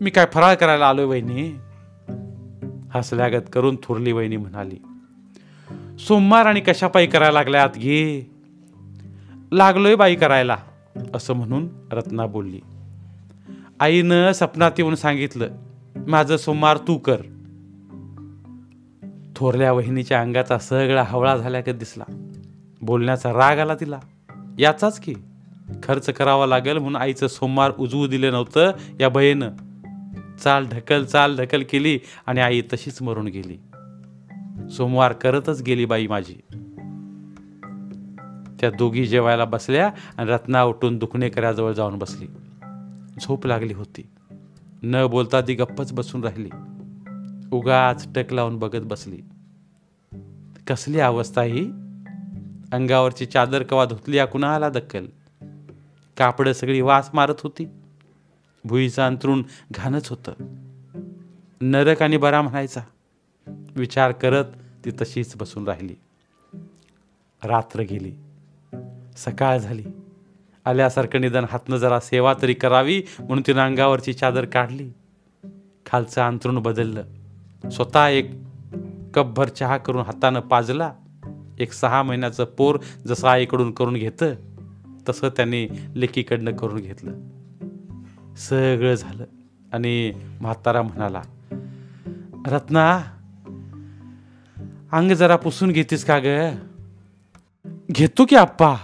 मी 0.00 0.10
काय 0.10 0.26
फराळ 0.32 0.54
करायला 0.54 0.88
आलोय 0.88 1.04
वहिनी. 1.04 1.56
हसल्यागत 2.94 3.42
करून 3.52 3.76
थोरली 3.82 4.12
वहिनी 4.12 4.36
म्हणाली 4.36 4.76
सोमवार 5.98 6.46
आणि 6.46 6.60
कशापायी 6.60 7.06
करायला 7.06 7.32
लागल्यात 7.32 7.70
घे. 7.76 8.30
लागलोय 9.52 9.94
बाई 9.94 10.14
करायला 10.14 10.56
असं 11.14 11.34
म्हणून 11.34 11.68
रत्ना 11.92 12.26
बोलली. 12.26 12.60
आईनं 13.80 14.32
सपनात 14.32 14.72
येऊन 14.78 14.94
सांगितलं 14.94 15.48
माझं 16.08 16.36
सोमवार 16.36 16.76
तू 16.76 16.98
कर. 16.98 17.16
थोरल्या 19.36 19.72
वहिनीच्या 19.72 20.20
अंगाचा 20.20 20.58
सगळा 20.58 21.02
हवळा 21.02 21.36
झाल्यागत 21.36 21.74
दिसला. 21.74 22.04
बोलण्याचा 22.82 23.32
राग 23.32 23.58
आला 23.58 23.74
तिला. 23.74 24.00
याचाच 24.58 25.00
की 25.00 25.14
खर्च 25.82 26.10
करावा 26.10 26.46
लागेल 26.46 26.78
म्हणून 26.78 26.96
आईचं 26.96 27.26
सोमवार 27.26 27.72
उजवू 27.78 28.06
दिलं 28.06 28.30
नव्हतं 28.32 28.72
या 29.00 29.08
बयेनं 29.08 29.50
चाल 30.44 30.66
ढकल 30.72 31.04
चाल 31.04 31.36
ढकल 31.40 31.62
केली 31.62 32.00
आणि 32.26 32.40
आई 32.40 32.60
तशीच 32.60 33.02
मरून 33.02 33.26
गेली. 33.26 33.58
सोमवार 34.68 35.12
करतच 35.12 35.62
गेली 35.62 35.84
बाई 35.84 36.06
माझी. 36.06 36.40
त्या 38.60 38.70
दोघी 38.70 39.06
जेवायला 39.06 39.44
बसल्या 39.44 39.90
आणि 40.16 40.30
रत्ना 40.30 40.62
उठून 40.62 40.98
दुखणेकऱ्याजवळ 40.98 41.72
जाऊन 41.72 41.98
बसली. 41.98 42.26
झोप 43.20 43.46
लागली 43.46 43.72
होती. 43.72 44.10
न 44.82 45.06
बोलता 45.06 45.40
ती 45.40 45.54
गप्पच 45.54 45.92
बसून 45.92 46.24
राहिली. 46.24 46.48
उगाच 47.52 48.08
टक 48.14 48.32
लावून 48.32 48.58
बघत 48.58 48.82
बसली. 48.82 49.18
कसली 50.66 51.00
अवस्था 51.00 51.42
ही? 51.42 51.70
अंगावरची 52.72 53.26
चादर 53.26 53.62
कवा 53.62 53.84
धुतली 53.84 54.16
या 54.16 54.26
कुणाला 54.26 54.68
दक्कल 54.68 55.06
कापडं 56.16 56.52
सगळी 56.52 56.80
वास 56.80 57.10
मारत 57.14 57.34
होती. 57.42 57.68
भुईचं 58.64 59.02
अंतरून 59.02 59.44
घाणच 59.72 60.08
होतं. 60.08 60.32
नरक 61.60 62.02
आणि 62.02 62.16
बरा 62.16 62.42
म्हणायचा. 62.42 62.80
विचार 63.76 64.12
करत 64.12 64.44
ती 64.84 64.90
तशीच 64.90 65.36
बसून 65.36 65.68
राहिली. 65.68 65.94
रात्र 67.44 67.80
गेली. 67.80 68.12
सकाळ 69.16 69.58
झाली. 69.58 69.84
आल्यासारखं 70.64 71.20
निदान 71.20 71.46
हातनं 71.50 71.76
जरा 71.76 72.00
सेवा 72.00 72.34
तरी 72.42 72.54
करावी 72.54 73.02
म्हणून 73.18 73.42
तिनं 73.46 73.60
अंगावरची 73.60 74.12
चादर 74.12 74.44
काढली. 74.44 74.90
खालचं 75.86 76.22
अंतरून 76.22 76.58
बदललं. 76.58 77.04
स्वतः 77.70 78.06
एक 78.06 78.42
कपभर 79.14 79.48
चहा 79.48 79.76
करून 79.76 80.02
हातानं 80.02 80.40
पाजला. 80.40 80.92
एक 81.58 81.72
सहा 81.72 82.02
महिन्याचं 82.02 82.44
पोर 82.44 82.78
जसं 83.06 83.28
आईकडून 83.28 83.72
करून 83.72 83.94
घेतं 83.94 84.34
तसं 85.08 85.28
त्यांनी 85.28 85.68
लेकीकडनं 85.94 86.56
करून 86.56 86.80
घेतलं. 86.80 87.12
सगळं 88.36 88.94
झालं. 88.94 89.24
आणि 89.72 90.12
म्हातारा 90.40 90.82
म्हणाला 90.82 91.22
रत्ना 92.46 93.02
अंग 94.92 95.12
जरा 95.12 95.36
पुसून 95.36 95.70
घेतीस 95.70 96.04
का 96.04 96.18
ग? 96.18 96.26
घेतो 97.92 98.24
की 98.24 98.36
आप्पा. 98.36 98.76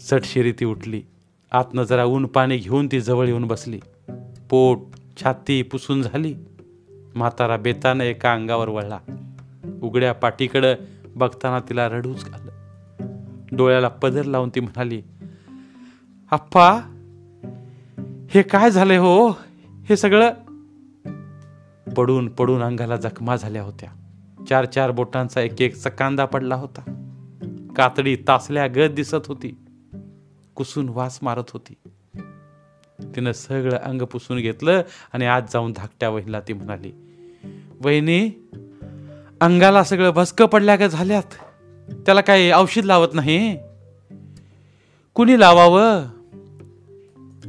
चटशिरी 0.00 0.52
ती 0.52 0.64
उठली. 0.64 1.02
आतनं 1.52 1.82
जरा 1.82 2.04
ऊन 2.04 2.26
पाणी 2.26 2.56
घेऊन 2.56 2.88
ती 2.92 3.00
जवळ 3.00 3.26
येऊन 3.26 3.44
बसली. 3.44 3.80
पोट 4.50 4.78
छाती 5.22 5.62
पुसून 5.62 6.02
झाली. 6.02 6.34
म्हातारा 7.16 7.56
बेतानं 7.56 8.04
एका 8.04 8.32
अंगावर 8.32 8.68
वळला. 8.68 8.98
उघड्या 9.82 10.12
पाठीकडं 10.12 10.74
बघताना 11.06 11.60
तिला 11.60 11.88
रडूच 11.88 12.24
आलं. 12.24 12.50
डोळ्याला 13.52 13.88
पदर 13.88 14.22
लावून 14.22 14.50
ती 14.54 14.60
म्हणाली 14.60 15.02
आप्पा 16.30 16.72
हे 18.30 18.42
काय 18.42 18.70
झालंय 18.70 18.96
हो? 18.96 19.28
हे 19.84 19.96
सगळं? 19.96 20.30
पडून 21.96 22.28
पडून 22.28 22.62
अंगाला 22.62 22.96
जखमा 22.96 23.36
झाल्या 23.36 23.62
होत्या. 23.62 23.90
चार 24.48 24.64
चार 24.64 24.90
बोटांचा 24.90 25.40
एक 25.40 25.62
एक 25.62 25.76
चकांदा 25.76 26.24
पडला 26.24 26.54
होता. 26.54 27.12
कातडी 27.76 28.16
तासल्या 28.16 28.66
गत 28.66 28.90
दिसत 28.90 29.26
होती. 29.26 29.58
कुसून 30.54 30.88
वास 30.88 31.18
मारत 31.22 31.50
होती. 31.52 31.74
तिनं 33.16 33.32
सगळं 33.32 33.76
अंग 33.76 34.02
पुसून 34.02 34.38
घेतलं 34.38 34.82
आणि 35.12 35.26
आज 35.26 35.44
जाऊन 35.52 35.72
धाकट्या 35.76 36.08
वहिला 36.08 36.40
ती 36.40 36.52
म्हणाली 36.52 36.92
वहिनी 37.80 38.30
अंगाला 39.40 39.84
सगळं 39.84 40.10
भस्क 40.10 40.42
पडल्या 40.42 40.76
का 40.76 40.86
झाल्यात. 40.86 41.22
त्याला 41.92 42.20
काही 42.20 42.52
औषध 42.52 42.84
लावत 42.84 43.08
नाही. 43.12 43.58
कुणी 45.14 45.40
लावावं? 45.40 46.04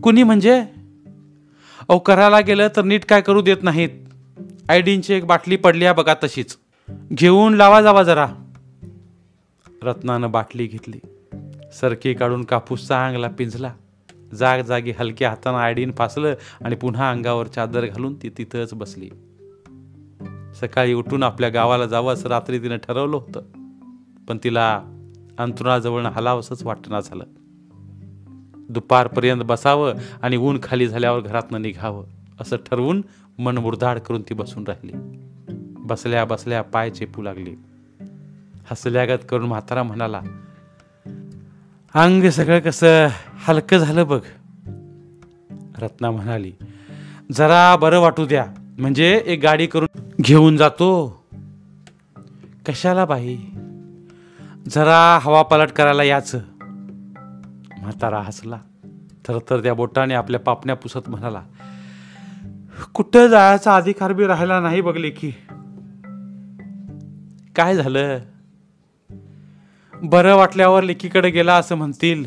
कुणी 0.01 0.23
म्हणजे? 0.23 0.59
अहो 1.89 1.99
करायला 1.99 2.39
गेलं 2.39 2.67
तर 2.75 2.83
नीट 2.83 3.05
काय 3.05 3.21
करू 3.21 3.41
देत 3.41 3.57
नाहीत. 3.61 3.89
आयडीनची 4.69 5.13
एक 5.13 5.25
बाटली 5.25 5.55
पडली 5.55 5.85
आहे 5.85 5.93
बघा 5.93 6.13
तशीच. 6.13 6.57
घेऊन 7.13 7.53
लावा 7.53 7.81
जावा 7.81 8.03
जरा. 8.03 8.27
रत्नानं 9.83 10.31
बाटली 10.31 10.65
घेतली. 10.65 10.99
सरकी 11.73 12.13
काढून 12.13 12.43
कापूसचा 12.43 13.07
अंगला 13.07 13.27
पिंजला. 13.27 13.73
जाग 14.35 14.61
जागी 14.61 14.91
हलक्या 14.99 15.29
हातानं 15.29 15.57
आयडीन 15.57 15.91
फासलं 15.97 16.35
आणि 16.63 16.75
पुन्हा 16.75 17.11
अंगावर 17.11 17.47
चादर 17.47 17.85
घालून 17.85 18.13
ती 18.13 18.29
तिथंच 18.29 18.73
बसली. 18.73 19.09
सकाळी 20.62 20.93
उठून 20.93 21.24
आपल्या 21.24 21.50
गावाला 21.50 21.86
जावं 21.86 22.13
असं 22.13 22.30
रात्री 22.30 22.60
तिनं 22.60 22.76
ठरवलं 22.76 23.17
होतं. 23.17 23.41
पण 24.28 24.38
तिला 24.43 24.82
अंतरुणाजवळनं 25.38 26.10
हलावसंच 26.10 26.63
वाटणं 26.63 27.00
झालं. 27.00 27.24
दुपारपर्यंत 28.70 29.41
बसावं 29.43 29.93
आणि 30.22 30.38
ऊन 30.38 30.60
खाली 30.63 30.88
झाल्यावर 30.88 31.20
घरातनं 31.20 31.62
निघावं 31.62 32.06
असं 32.41 32.56
ठरवून 32.56 33.02
मन 33.38 33.58
मुरधाड 33.58 34.00
करून 34.00 34.22
ती 34.22 34.34
बसून 34.34 34.63
राहिली. 34.67 34.91
बसल्या 35.80 36.26
बसल्या 36.26 36.62
पाय 36.62 36.89
चेपू 36.89 37.22
लागली. 37.22 37.56
हसल्यागत 38.72 39.20
करून 39.30 39.48
म्हातारा 39.48 39.84
म्हणाला 39.84 40.22
अंग 41.93 42.30
सगळं 42.30 42.60
कसं 42.60 43.08
हलकं 43.48 43.78
झालं 43.78 44.08
बघ. 44.08 44.22
रत्ना 45.82 46.12
म्हणाली 46.12 46.52
जरा 47.32 47.76
बरं 47.76 48.00
वाटू 48.00 48.26
द्या. 48.26 48.46
म्हणजे 48.78 49.24
एक 49.26 49.39
गाडी 49.41 49.67
करून 49.67 50.07
घेऊन 50.21 50.58
जातो. 50.58 51.23
कशाला 52.65 53.06
बाई? 53.06 53.38
जरा 54.69 55.19
हवा 55.21 55.41
पलट 55.41 55.69
करायला 55.69 56.03
याचं. 56.03 56.39
म्हातारा 57.80 58.21
हसला. 58.21 58.60
तर 59.27 59.39
तर 59.49 59.62
त्या 59.62 59.73
बोटाने 59.73 60.13
आपल्या 60.13 60.39
पापण्या 60.39 60.75
पुसत 60.75 61.10
म्हणाला 61.10 61.43
कुठं 62.93 63.27
जायचा 63.27 63.75
अधिकार 63.75 64.13
बी 64.13 64.25
राहिला 64.25 64.60
नाही 64.60 64.82
बघले 64.82 65.10
की 65.10 65.32
काय 67.56 67.75
झालं? 67.75 68.19
बरं 70.03 70.36
वाटल्यावर 70.36 70.84
लेकीकडे 70.84 71.30
गेला 71.30 71.56
असं 71.56 71.75
म्हणतील. 71.75 72.25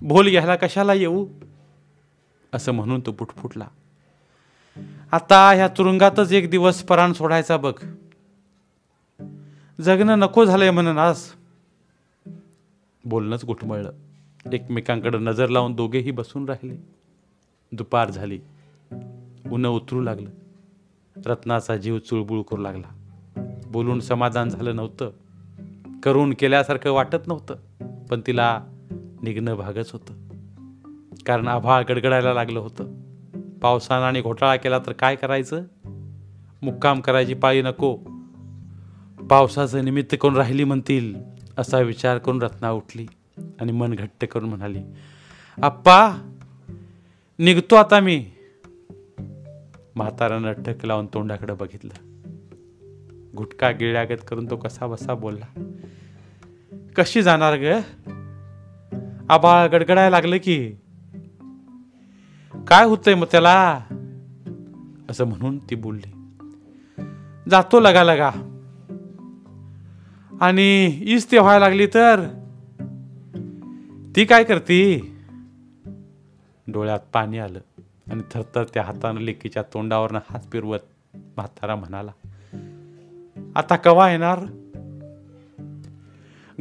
भोल 0.00 0.28
घ्यायला 0.28 0.56
कशाला 0.56 0.94
येऊ? 0.94 1.26
असं 2.52 2.72
म्हणून 2.72 3.00
तो 3.00 3.12
फुटफुटला 3.18 3.66
आता 5.12 5.50
ह्या 5.50 5.68
तुरुंगातच 5.68 6.32
एक 6.32 6.50
दिवस 6.50 6.82
पराण 6.82 7.12
सोडायचा 7.12 7.56
बघ. 7.56 7.72
जगणं 9.80 10.18
नको 10.18 10.44
झालंय 10.44 10.70
म्हणून 10.70 10.98
आज. 10.98 11.22
बोलणंच 13.04 13.44
गुठमळलं 13.44 13.92
एकमेकांकडे 14.52 15.18
नजर 15.18 15.48
लावून 15.48 15.72
दोघेही 15.72 16.10
बसून 16.10 16.44
राहिले. 16.44 16.76
दुपार 17.72 18.10
झाली. 18.10 18.40
उन्ह 19.50 19.68
उतरू 19.68 20.00
लागलं. 20.00 20.30
रत्नाचा 21.26 21.76
जीव 21.76 21.98
चुळबुळ 21.98 22.42
करू 22.42 22.60
लागला. 22.60 22.94
बोलून 23.66 24.00
समाधान 24.00 24.48
झालं 24.48 24.76
नव्हतं. 24.76 25.10
करून 26.02 26.34
केल्यासारखं 26.34 26.92
वाटत 26.92 27.26
नव्हतं. 27.26 27.56
पण 28.10 28.20
तिला 28.26 28.62
निघणं 29.22 29.54
भागच 29.54 29.92
होतं. 29.92 30.14
कारण 31.26 31.48
आभाळ 31.48 31.82
गडगडायला 31.82 32.34
लागलं 32.34 32.58
होतं. 32.58 33.01
पावसानं 33.62 34.04
आणि 34.04 34.20
घोटाळा 34.20 34.56
केला 34.56 34.78
तर 34.78 34.92
काय 34.92 35.16
करायचं? 35.16 35.62
मुक्काम 36.62 37.00
करायची 37.00 37.34
पाळी 37.34 37.62
नको. 37.62 37.96
पावसाचं 39.30 39.84
निमित्त 39.84 40.16
करून 40.20 40.36
राहिली 40.36 40.64
म्हणतील 40.64 41.14
असा 41.58 41.78
विचार 41.78 42.18
करून 42.18 42.42
रत्ना 42.42 42.70
उठली 42.70 43.06
आणि 43.60 43.72
मन 43.72 43.94
घट्ट 43.94 44.24
करून 44.24 44.48
म्हणाली 44.48 44.82
आप्पा 45.62 46.30
निघतो 47.38 47.74
आता 47.74 48.00
मी. 48.00 48.30
म्हातारानं 49.96 50.52
ठक 50.52 50.84
लावून 50.84 51.06
तोंडाकडे 51.06 51.52
बघितलं. 51.52 52.18
गुटखा 53.36 53.70
गिळ्यागत 53.70 54.28
करून 54.28 54.50
तो 54.50 54.56
कसा 54.56 54.86
बसा 54.86 55.14
बोलला 55.14 55.64
कशी 56.96 57.22
जाणार 57.22 57.56
ग? 57.56 57.64
आबाळ 59.28 59.68
गडगडायला 59.68 60.10
लागलं 60.10 60.36
की. 60.36 60.74
काय 62.54 62.84
होतंय 62.84 63.14
मग 63.14 63.26
त्याला? 63.30 63.80
असं 65.10 65.24
म्हणून 65.24 65.58
ती 65.58 65.74
बोलली. 65.74 66.14
जातो 67.50 67.80
लगा 67.80 68.04
लगा. 68.04 68.30
आणि 70.40 71.00
ईस 71.02 71.30
ते 71.30 71.38
व्हायला 71.38 71.68
लागली 71.68 71.86
तर? 71.86 72.20
ती 74.16 74.24
काय 74.24 74.44
करती? 74.44 75.14
डोळ्यात 76.68 77.00
पाणी 77.12 77.38
आलं 77.38 77.58
आणि 78.10 78.22
थरथर 78.30 78.64
त्या 78.64 78.82
हातानं 78.82 79.20
लेकीच्या 79.20 79.62
तोंडावरनं 79.62 80.18
हात 80.30 80.40
फिरवत 80.52 80.78
म्हातारा 81.14 81.76
म्हणाला 81.76 82.10
आता 83.54 83.76
कवा 83.76 84.10
येणार? 84.10 84.38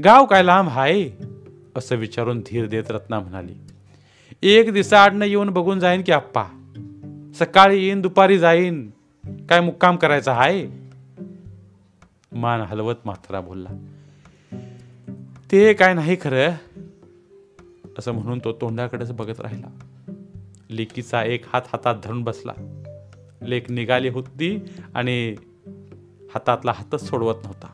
गाव 0.04 0.26
काय 0.26 0.44
लांब 0.44 0.70
हाय? 0.70 1.10
असं 1.76 1.96
विचारून 1.96 2.40
धीर 2.40 2.68
देत 2.68 2.84
रत्ना 2.90 3.20
म्हणाली. 3.20 3.54
एक 4.44 4.72
दिवसाआडनं 4.72 5.26
येऊन 5.26 5.50
बघून 5.50 5.80
जाईन 5.80 6.02
की 6.02 6.12
आप्पा 6.12 6.44
सकाळी 7.36 7.84
येईन 7.84 8.02
दुपारी 8.02 8.40
जाईन. 8.40 8.92
काय 9.50 9.62
मुक्काम 9.62 9.96
करायचा 9.96 10.34
हाय? 10.34 10.68
मान 12.32 12.62
हलवत 12.62 12.96
म्हातारा 13.06 13.42
बोलला. 13.42 13.70
ते 15.52 15.74
काय 15.74 15.94
नाही 15.94 16.18
खरं 16.22 16.52
असं 18.00 18.12
म्हणून 18.12 18.40
तो 18.40 18.54
तोंडाकडेच 18.54 19.12
बघत 19.12 19.40
राहिला. 19.40 19.68
लेकीचा 20.70 21.24
एक 21.24 21.46
हात 21.54 21.62
हातात 21.68 21.96
धरून 22.04 22.24
बसला. 22.24 22.54
लेक 23.42 23.72
निघाली 23.72 24.10
होती 24.10 24.64
आणि 24.96 25.36
हातातला 26.34 26.72
हातच 26.72 27.10
सोडवत 27.10 27.36
नव्हता. 27.44 27.68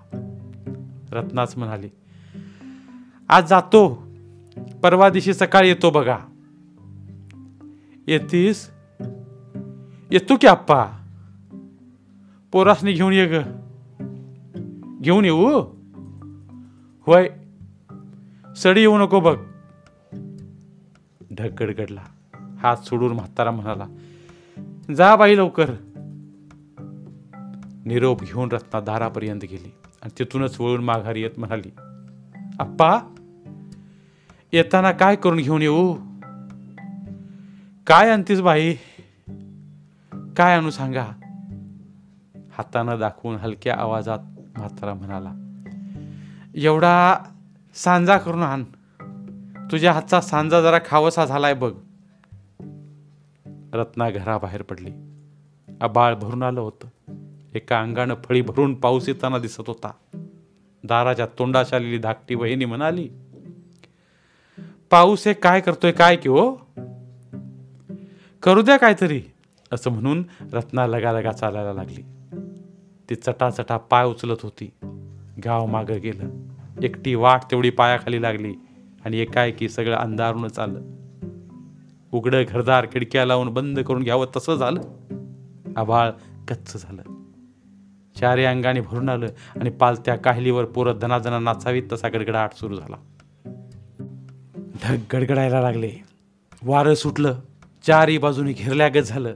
रत्नाच 1.12 1.58
म्हणाली 1.58 1.90
आज 3.30 3.46
जातो. 3.46 4.08
परवा 4.84 5.10
दिवशी 5.10 5.34
सकाळी 5.34 5.68
येतो 5.68 5.90
बघा. 5.90 6.18
येतीस 8.08 8.72
येतो 10.12 10.36
की 10.36 10.48
आप्पा 10.48 10.86
पोरासनी 12.52 12.94
घेऊन 12.94 13.14
ये 13.14 13.26
ग. 13.26 13.42
घेऊन 15.02 15.26
येऊ? 15.26 15.50
होय. 17.08 17.30
सडी 18.58 18.80
येऊ 18.80 18.98
नको 18.98 19.20
बघ. 19.20 19.38
ढग 21.32 21.54
गडगडला 21.60 22.02
हात 22.60 22.78
सोडून 22.78 23.12
म्हातारा 23.14 23.52
म्हणाला 23.52 23.86
जा 24.94 25.16
बाई 25.16 25.38
लवकर. 25.38 25.72
निरोप 27.86 28.22
घेऊन 28.22 28.52
रत्ना 28.52 28.80
दारापर्यंत 28.80 29.42
गेली 29.42 29.72
आणि 30.02 30.20
तिथूनच 30.20 30.62
वळून 30.62 30.84
माघारी 30.84 31.22
येत 31.22 31.40
म्हणाली 31.40 31.72
आप्पा 32.60 33.00
येताना 34.54 34.92
काय 34.92 35.16
करून 35.16 35.38
घेऊन 35.38 35.62
येऊ? 35.62 35.98
काय 37.88 38.10
आणतीस 38.10 38.42
बाई? 38.42 38.74
काय 40.12 40.58
आणू 40.58 40.70
सांगा? 40.70 41.06
हातानं 42.52 43.00
दाखवून 43.00 43.36
हलक्या 43.36 43.76
आवाजात 43.76 44.20
म्हातारा 44.58 44.94
म्हणाला 44.94 45.34
एवढा 46.56 47.16
सांजा 47.76 48.18
करून 48.18 48.42
आण. 48.44 48.64
तुझ्या 49.72 49.94
हातचा 49.94 50.22
सांजा 50.22 50.62
जरा 50.62 50.80
खावसा 50.86 51.26
झालाय 51.26 51.54
बघ. 51.54 51.74
रत्ना 53.74 54.10
घराबाहेर 54.10 54.62
पडली. 54.62 54.92
आबाळ 55.82 56.16
भरून 56.16 56.44
आलं 56.44 56.62
होतं. 56.62 56.88
एका 57.56 57.82
अंगानं 57.82 58.16
फळी 58.16 58.42
भरून 58.42 58.76
पाऊस 58.76 59.10
येताना 59.10 59.38
दिसत 59.38 59.64
होता. 59.68 59.92
दाराच्या 60.84 61.26
तोंडाशी 61.26 61.76
आलेली 61.76 61.98
धाकटी 61.98 62.36
बहिणी 62.36 62.66
म्हणाली 62.66 63.10
पाऊस 64.90 65.28
हे 65.28 65.34
काय 65.34 65.62
करतोय? 65.62 65.92
काय 65.92 66.16
की 66.16 66.30
हो? 66.30 66.67
करू 68.48 68.62
द्या 68.62 68.78
काहीतरी 68.78 69.22
असं 69.72 69.92
म्हणून 69.92 70.24
रत्ना 70.54 70.88
लगालगा 70.88 71.32
चालायला 71.32 71.74
लागली. 71.74 72.02
ती 73.10 73.16
चटाचटा 73.16 73.78
पाय 73.78 74.06
उचलत 74.06 74.38
होती. 74.44 74.72
गाव 75.46 75.66
मागं 75.66 76.02
गेलं. 76.02 76.30
एकटी 76.84 77.16
वाट 77.16 77.40
तेवढी 77.52 77.70
पायाखाली 77.70 78.22
लागली 78.22 78.54
आणि 79.06 79.18
एकाएकी 79.18 79.70
सगळं 79.70 79.96
अंधारूनच 79.96 80.60
आलं 80.60 80.82
उघडं 82.12 82.44
घरदार 82.50 82.86
खिडक्या 82.86 83.26
लावून 83.26 83.50
बंद 83.50 83.80
करून 83.80 84.04
घ्यावं 84.04 84.26
तसं 84.36 84.56
झालं. 84.56 84.82
आभाळ 85.78 86.12
गच्च 86.50 86.82
झालं. 86.82 87.02
चारी 88.20 88.46
अंगाने 88.46 88.82
भरून 88.82 89.10
आलं 89.10 89.28
आणि 89.56 89.70
पालत्या 89.70 90.16
काहलीवर 90.16 90.66
पोरं 90.66 91.00
धनाधना 91.02 91.40
नाचावीत 91.40 91.84
तसा 91.92 92.08
गडगडाट 92.08 92.54
सुरू 92.54 92.76
झाला. 92.76 92.96
ढग 94.58 94.98
गडगडायला 95.14 95.62
लागले. 95.62 95.92
वारं 96.64 96.94
सुटलं. 96.94 97.40
चारी 97.88 98.18
बाजूने 98.18 98.54
घेरल्यागत 98.54 99.02
झालं. 99.02 99.34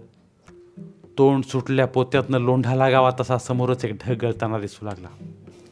तोंड 1.17 1.43
सुटल्या 1.43 1.85
पोत्यातनं 1.85 2.37
लोंढा 2.37 2.75
लागावा 2.75 3.11
तसा 3.19 3.37
समोरच 3.37 3.85
एक 3.85 3.97
ढग 4.05 4.13
गळताना 4.13 4.59
दिसू 4.59 4.85
लागला. 4.85 5.07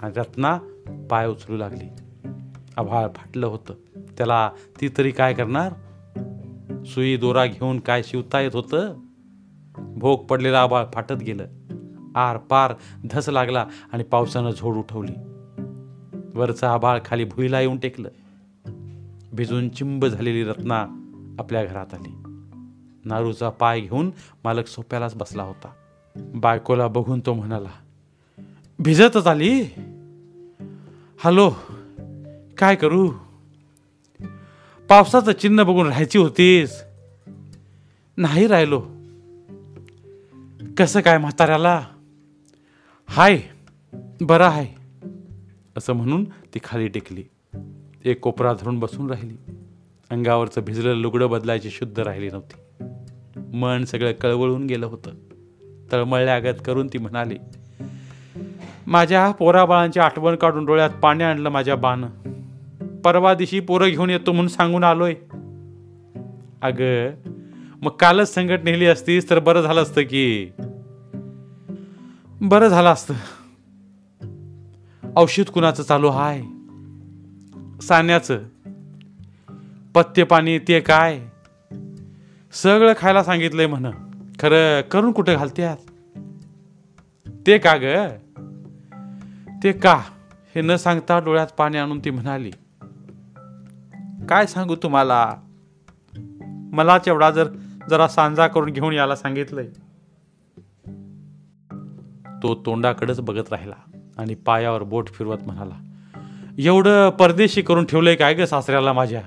आणि 0.02 0.14
रत्ना 0.18 0.60
पाय 1.12 1.28
उचलू 1.28 1.58
लागली. 1.58 1.86
आभाळ 2.78 3.08
फाटलं 3.16 3.48
होतं. 3.48 3.74
त्याला 4.18 4.52
ती 4.82 4.90
तरी 4.98 5.12
काय 5.12 5.34
करणार? 5.34 5.74
सुई 6.84 7.18
दोरा 7.18 7.46
घेऊन 7.46 7.80
काय 7.80 8.04
शिवता 8.04 8.40
येत 8.40 8.56
होतं? 8.56 8.94
भोग 9.78 10.26
पडलेलं 10.26 10.58
आभाळ 10.58 10.86
फाटत 10.94 11.14
गेलं. 11.14 11.48
आर 12.16 12.38
पार 12.38 12.74
धस 13.12 13.30
लागला 13.30 13.66
आणि 13.94 14.04
पावसानं 14.04 14.52
झोड 14.52 14.76
उठवली. 14.76 15.14
वरचं 16.34 16.68
आभाळ 16.68 17.00
खाली 17.06 17.24
भुईला 17.24 17.60
येऊन 17.60 17.78
टेकलं. 17.78 18.10
भिजून 19.34 19.70
चिंब 19.70 20.06
झालेली 20.06 20.44
रत्ना 20.44 20.88
आपल्या 21.40 21.66
घरात 21.66 21.94
आली. 21.94 22.29
नारूचा 23.06 23.50
पाय 23.50 23.80
घेऊन 23.80 24.12
मालक 24.44 24.68
सोप्यालाच 24.68 25.16
बसला 25.16 25.44
होता. 25.44 25.70
बायकोला 26.16 26.88
बघून 26.88 27.20
तो 27.26 27.34
म्हणाला 27.34 27.70
भिजतच 28.80 29.28
आली? 29.28 29.62
हॅलो 31.24 31.50
काय 32.58 32.76
करू? 32.76 33.12
पावसाचं 34.90 35.32
चिन्ह 35.32 35.64
बघून 35.64 35.88
राहायची 35.88 36.18
होतीस. 36.18 36.84
नाही 38.18 38.48
राहिलो. 38.48 38.80
कसं 40.78 41.02
काय 41.02 41.18
म्हाताऱ्याला? 41.18 41.86
हाय 43.10 43.42
बरं 44.22 44.46
आहे 44.46 44.76
असं 45.78 45.94
म्हणून 45.94 46.24
ती 46.24 46.60
खाली 46.64 46.88
टेकली. 46.88 47.24
एक 48.06 48.20
कोपरा 48.20 48.54
धरून 48.54 48.80
बसून 48.80 49.10
राहिली. 49.10 49.38
अंगावरचं 50.10 50.62
भिजलेलं 50.62 50.96
लुगडं 50.96 51.30
बदलायची 51.30 51.70
शुद्ध 51.70 52.00
राहिली 52.00 52.30
नव्हती. 52.30 52.62
मन 53.36 53.86
सगळं 53.86 54.12
कळवळून 54.12 54.66
गेलं 54.66 54.86
होतं. 54.86 55.12
तळमळल्यागत 55.92 56.56
करून 56.66 56.88
ती 56.88 56.98
म्हणाली 56.98 57.38
माझ्या 58.88 59.32
पोराबाळांची 59.32 60.00
आठवण 60.00 60.36
काढून 60.36 60.66
डोळ्यात 60.66 60.90
पाणी 60.90 61.24
आणलं 61.24 61.50
माझ्या 61.50 61.76
बाण 61.76 62.06
परवा 63.04 63.34
दिवशी 63.34 63.60
पोरं 63.60 63.90
घेऊन 63.90 64.10
येतो 64.10 64.32
म्हणून 64.32 64.48
सांगून 64.48 64.84
आलोय. 64.84 65.16
अगं 66.62 67.10
मग 67.82 67.92
कालच 67.92 68.34
संकट 68.34 68.60
नेली 68.64 68.86
असतीस 68.86 69.30
तर 69.30 69.40
बरं 69.40 69.62
झालं 69.62 69.82
असतं 69.82 70.02
की. 70.02 70.50
बरं 72.42 72.68
झालं 72.68 72.90
असतं. 72.90 73.14
औषध 75.18 75.44
कुणाचं 75.44 75.84
चालू 75.84 76.10
हाय? 76.10 76.42
सान्याचं. 77.82 78.40
पथ्य 79.94 80.24
पाणी 80.24 80.60
ते 80.60 80.80
काय? 80.80 81.29
सगळं 82.52 82.94
खायला 82.98 83.24
सांगितलंय 83.24 83.68
म्हण. 83.68 83.92
खरं 84.40 84.82
करून 84.82 85.12
कुठे 85.12 85.36
घालत्यात? 85.36 85.78
ते 87.48 87.58
का 87.58 87.76
ग? 87.76 87.84
ते 89.64 89.72
का? 89.72 90.02
हे 90.56 90.62
न 90.62 90.76
सांगता 90.76 91.20
डोळ्यात 91.20 91.48
पाणी 91.58 91.78
आणून 91.78 92.00
ती 92.00 92.10
म्हणाली 92.10 92.52
काय 94.30 94.46
सांगू 94.46 94.76
तुम्हाला? 94.76 95.36
मलाच 96.74 97.08
एवढा 97.08 97.32
जर 97.32 97.48
जरा 97.90 98.08
सांजा 98.08 98.48
करून 98.48 98.70
घेऊन 98.70 98.94
यायला 98.94 99.16
सांगितलंय. 99.16 99.68
तो 102.44 102.56
तोंडाकडेच 102.66 103.20
बघत 103.20 103.54
राहिला 103.54 103.76
आणि 104.18 104.36
पायावर 104.36 104.84
बोट 104.84 105.08
फिरवत 105.08 105.38
म्हणाला 105.46 105.76
एवढं 106.60 107.10
परदेशी 107.10 107.62
करून 107.62 107.86
ठेवलंय 107.86 108.16
काय 108.16 108.34
ग 108.34 108.44
सासऱ्याला 108.46 108.94
माझ्या? 108.94 109.22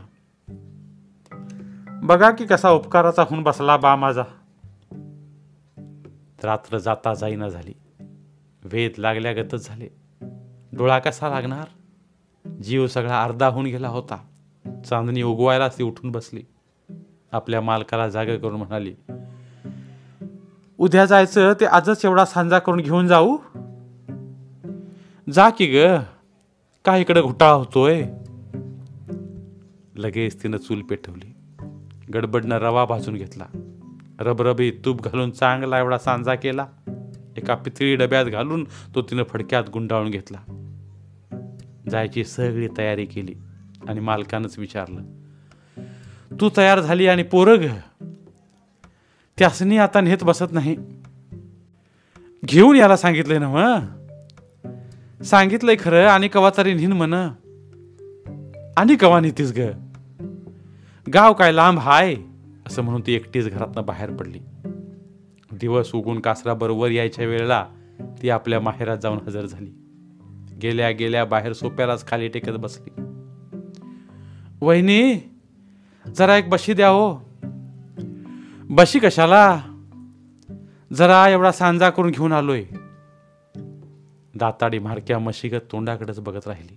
बघा 2.03 2.31
की 2.31 2.47
कसा 2.47 2.71
उपकाराचा 2.71 3.23
होऊन 3.23 3.43
बसला 3.43 3.77
बा 3.77 3.97
माझा. 3.97 4.23
रात्र 6.45 6.79
जाता 6.79 7.15
जाईना 7.15 7.49
झाली. 7.49 7.73
वेद 8.65 8.91
लागल्यागतच 8.99 9.69
झाले. 9.69 9.89
डोळा 10.73 10.99
कसा 10.99 11.29
लागणार? 11.29 11.65
जीव 12.63 12.87
सगळा 12.87 13.23
अर्धा 13.23 13.47
होऊन 13.47 13.67
गेला 13.67 13.89
होता. 13.89 14.17
चांदणी 14.85 15.23
उगवायलाच 15.23 15.79
ती 15.79 15.83
उठून 15.83 16.11
बसली. 16.11 16.43
आपल्या 17.33 17.61
मालकाला 17.61 18.09
जागे 18.09 18.39
करून 18.39 18.57
म्हणाली 18.57 18.95
उद्या 20.79 21.05
जायचं 21.05 21.53
ते 21.61 21.65
आजच 21.65 22.05
एवढा 22.05 22.25
सांजा 22.25 22.59
करून 22.59 22.81
घेऊन 22.81 23.07
जाऊ. 23.07 23.37
जा 25.33 25.51
की 25.51 25.67
ग. 25.67 25.87
का 26.85 26.97
इकडे 26.97 27.23
घोटाळा 27.23 27.53
होतोय? 27.53 28.05
लगेच 29.97 30.43
तिनं 30.43 30.57
चूल 30.57 30.83
पेटवली. 30.83 31.32
गडबडनं 32.15 32.59
रवा 32.59 32.85
भाजून 32.85 33.15
घेतला. 33.15 33.45
रबरबी 34.21 34.71
तूप 34.71 35.03
घालून 35.03 35.31
चांगला 35.31 35.79
एवढा 35.79 35.99
सांजा 35.99 36.35
केला. 36.35 36.67
एका 37.37 37.55
पितळी 37.55 37.97
डब्यात 37.97 38.25
घालून 38.25 38.65
तो 38.95 39.03
तिनं 39.03 39.23
फडक्यात 39.23 39.65
गुंडाळून 39.73 40.11
घेतला. 40.11 40.39
जायची 41.91 42.25
सगळी 42.25 42.69
तयारी 42.79 43.05
केली 43.05 43.35
आणि 43.89 44.01
मालकानंच 44.01 44.59
विचारलं 44.59 45.03
तू 46.41 46.51
तयार 46.57 46.81
झाली 46.81 47.07
आणि 47.07 47.23
पोरग 47.23 47.67
त्यासनी 49.39 49.79
आता 49.79 50.01
नेत 50.01 50.19
बसत 50.23 50.53
नाही. 50.53 50.77
घेऊन 52.45 52.77
याला 52.77 52.97
सांगितलंय 52.97 53.39
ना 53.39 53.49
मग 53.49 55.23
सांगितलंय 55.23 55.77
खरं 55.81 56.07
आणि 56.07 56.29
कवा 56.29 56.51
तरी 56.57 56.75
निन 56.75 56.93
म्हण. 56.93 57.15
आणि 58.77 58.97
कवा 58.97 59.21
नेतीस 59.21 59.53
ग? 59.57 59.61
गाव 61.09 61.33
काय 61.33 61.53
लांब 61.53 61.79
हाय? 61.79 62.17
असं 62.67 62.83
म्हणून 62.83 63.03
ती 63.07 63.15
एकटीच 63.15 63.49
घरातनं 63.49 63.85
बाहेर 63.85 64.11
पडली. 64.11 64.39
दिवस 65.53 65.95
उगून 65.95 66.21
कासरा 66.21 66.55
बरोबर 66.55 66.91
यायच्या 66.91 67.27
वेळेला 67.27 67.67
ती 68.23 68.31
आपल्या 68.31 68.61
माहेरात 68.61 68.99
जाऊन 68.99 69.19
हजर 69.27 69.47
झाली. 69.47 69.71
गेल्या 70.63 70.91
गेल्या 70.91 71.25
बाहेर 71.25 71.53
सोप्यालाच 71.53 72.09
खाली 72.09 72.29
टेकत 72.29 72.51
बसली. 72.51 73.03
वहिनी 74.61 75.31
जरा 76.17 76.37
एक 76.37 76.49
बशी 76.49 76.75
द्या 76.75 76.89
हो. 76.89 77.17
बशी 78.65 78.99
कशाला? 78.99 79.61
जरा 80.93 81.29
एवढा 81.29 81.53
सांजा 81.53 81.91
करून 81.91 82.11
घेऊन 82.11 82.33
आलोय. 82.33 82.65
दाताडी 84.35 84.79
मारक्या 84.79 85.19
मशीगत 85.19 85.61
तोंडाकडेच 85.73 86.21
बघत 86.21 86.49
राहिली. 86.49 86.77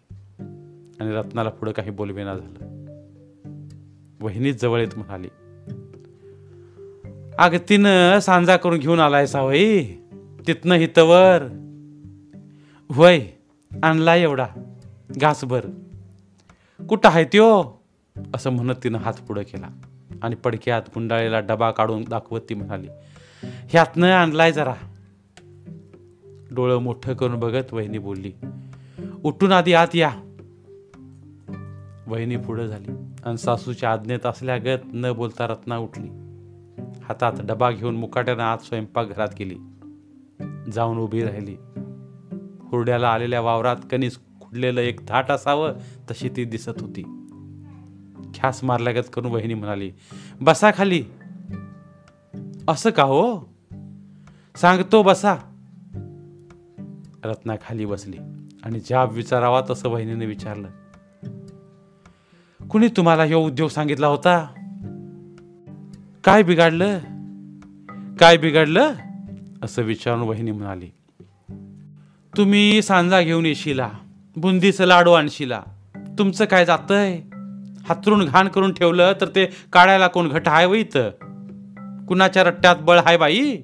आणि 1.00 1.12
रत्नाला 1.12 1.50
पुढं 1.50 1.72
काही 1.72 1.90
बोलवेना 1.90 2.34
झालं. 2.34 2.75
वहिनीच 4.26 4.62
जवळ 4.62 4.80
येत 4.80 4.98
म्हणाली. 4.98 5.28
अग 7.38 7.56
तिनं 7.70 8.20
सांजा 8.20 8.58
करून 8.58 8.80
घेऊन 8.80 9.00
आलाय 9.00 9.28
सावई 9.28 9.84
तिथनं 10.48 10.76
हितवर. 10.76 11.44
वय 12.90 13.28
आणला 13.84 14.16
एवढा. 14.16 14.48
घासभर 15.10 15.66
कुठं 16.90 17.10
आहे 17.10 17.24
त्यो? 17.24 17.64
असं 18.36 18.50
म्हणत 18.50 18.76
तिनं 18.84 18.98
हात 18.98 19.14
पुढं 19.14 19.42
केला. 19.42 19.68
आणि 20.22 20.36
पडक्यात 20.36 20.82
गुंडाळीला 20.88 21.40
डबा 21.40 21.72
काढून 21.72 22.04
दाखवत 22.10 22.40
ती 22.50 22.54
म्हणाली 22.54 22.88
ह्यातनं 23.44 24.12
आणलाय 24.12 24.52
जरा. 24.52 24.74
डोळं 26.52 26.78
मोठं 26.78 27.14
करून 27.14 27.40
बघत 27.40 27.74
वहिनी 27.74 27.98
बोलली 27.98 28.32
उठून 29.24 29.52
आधी 29.52 29.74
आत 29.74 29.96
या. 29.96 30.12
वहिनी 32.08 32.38
पुढं 32.38 32.68
झाली. 32.68 33.05
आणि 33.26 33.38
सासूच्या 33.38 33.92
आज्ञेत 33.92 34.26
असल्यागत 34.26 34.80
न 34.86 35.14
बोलता 35.14 35.48
रत्ना 35.48 35.78
उठली. 35.78 36.08
हातात 37.04 37.34
डबा 37.44 37.72
घेऊन 37.72 37.96
मुकाट्यानं 37.96 38.44
आत 38.44 38.58
स्वयंपाकघरात 38.58 39.28
गेली. 39.40 39.58
जाऊन 40.72 40.98
उभी 40.98 41.24
राहिली. 41.24 41.56
हुरड्याला 42.68 43.10
आलेल्या 43.10 43.42
वावरात 43.42 43.76
कणीस 43.92 44.20
खुडलेलं 44.42 44.82
एक 44.82 45.00
धाट 45.08 45.32
असावं 45.32 45.74
तशी 46.12 46.30
ती 46.30 46.46
दिसत 46.46 46.82
होती. 46.82 47.04
ख्यास 48.36 48.64
मारल्यागत 48.64 49.10
करून 49.14 49.32
वहिनी 49.32 49.54
म्हणाली 49.54 49.92
बसा 50.42 50.72
खाली. 50.72 51.04
असं 52.68 52.90
का 52.90 53.04
हो? 53.04 53.40
सांगतो 54.56 55.04
बसा. 55.04 55.36
रत्ना 57.24 57.56
खाली 57.56 57.86
बसली 57.86 58.18
आणि 58.64 58.80
जाब 58.80 59.12
विचारावा 59.12 59.62
तसं 59.70 59.90
वहिनीने 59.90 60.26
विचारलं. 60.26 60.68
कुणी 62.72 62.88
तुम्हाला 62.88 63.24
हे 63.24 63.34
उद्योग 63.34 63.70
सांगितला 63.70 64.08
होता? 64.08 64.46
काय 66.24 66.44
बिघाडलं? 66.44 67.00
काय 68.20 68.38
बिघडलं? 68.38 68.94
असं 69.64 69.82
विचारून 69.82 70.22
वहिनी 70.22 70.52
म्हणाली 70.52 70.90
तुम्ही 72.38 72.82
सांजा 72.82 73.22
घेऊन 73.22 73.46
येशीला 73.46 73.90
बुंदीचं 74.36 74.86
लाडू 74.86 75.12
आणशीला. 75.12 75.62
तुमचं 76.20 76.46
काय 76.46 76.66
जातंय? 76.66 77.22
हातरून 77.90 78.26
घाण 78.26 78.48
करून 78.48 78.74
ठेवलं 78.74 79.14
तर 79.22 79.28
ते 79.28 79.46
काढायला 79.74 80.08
कोण 80.08 80.28
घट 80.30 80.48
हाय 80.48 80.66
वैत 80.66 80.98
कुणाच्या 82.08 82.44
रट्ट्यात 82.44 82.76
बळ 82.76 83.00
हाय 83.00 83.18
बाई? 83.18 83.58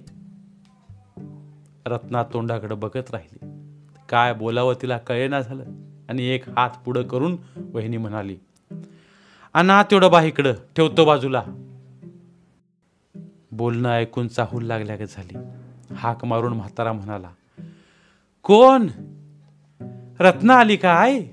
रत्ना 1.86 2.24
तोंडाकडे 2.24 2.76
बघत 2.76 3.12
राहिली. 3.14 3.46
काय 4.10 4.34
बोलावं 4.34 4.74
तिला 4.82 4.98
कळेना 4.98 5.42
झालं 5.42 5.64
आणि 6.10 6.24
एक 6.24 6.50
हात 6.50 6.70
पुढं 6.86 7.02
करून 7.02 7.38
वहिनी 7.74 7.98
म्हणाली 7.98 8.38
आणा 9.54 9.84
तेवढं 9.84 10.12
बा 10.12 10.22
इकडं. 10.22 10.54
ठेवतो 10.76 11.06
बाजूला. 11.06 11.44
बोलणं 13.52 13.90
ऐकून 13.90 14.28
चाहूल 14.28 14.72
का 14.72 15.06
झाली. 15.06 15.38
हाक 15.96 16.26
मारून 16.26 16.54
म्हातारा 16.54 16.94
म्हणाला 16.94 17.30
कोण? 18.44 18.88
रत्ना 20.20 20.54
आली 20.54 20.76
काय? 20.76 21.24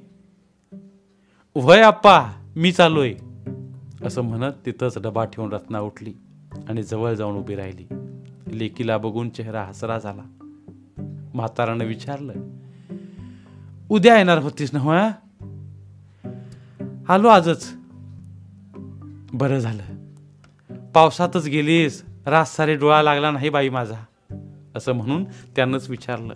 वय 1.56 1.80
आप्पा 1.80 2.32
मी 2.56 2.72
चालोय 2.72 3.14
असं 4.02 4.22
म्हणत 4.22 4.52
तिथंच 4.66 4.98
डबा 4.98 5.24
ठेवून 5.24 5.52
रत्ना 5.52 5.80
उठली 5.80 6.12
आणि 6.68 6.82
जवळ 6.82 7.14
जाऊन 7.14 7.36
उभी 7.36 7.54
राहिली. 7.54 7.86
लेकीला 8.58 8.98
बघून 8.98 9.28
चेहरा 9.28 9.62
हसरा 9.62 9.98
झाला. 9.98 10.22
म्हातारानं 11.34 11.84
विचारलं 11.84 12.32
उद्या 13.88 14.16
येणार 14.16 14.38
होतीस 14.38 14.74
ना 14.74 14.78
हो, 14.78 14.90
हं? 14.90 15.10
आलो 17.08 17.28
आजच. 17.28 17.78
बरं 19.33 19.59
झालं. 19.59 19.83
पावसातच 20.95 21.47
गेलीस 21.47 22.05
रास 22.26 22.57
सारे 22.57 22.74
डोळा 22.74 23.03
लागला 23.03 23.31
नाही 23.31 23.51
बाई 23.51 23.68
माझा 23.68 24.05
असं 24.74 24.93
म्हणून 24.93 25.24
त्यानंच 25.24 25.91
विचारलं. 25.91 26.35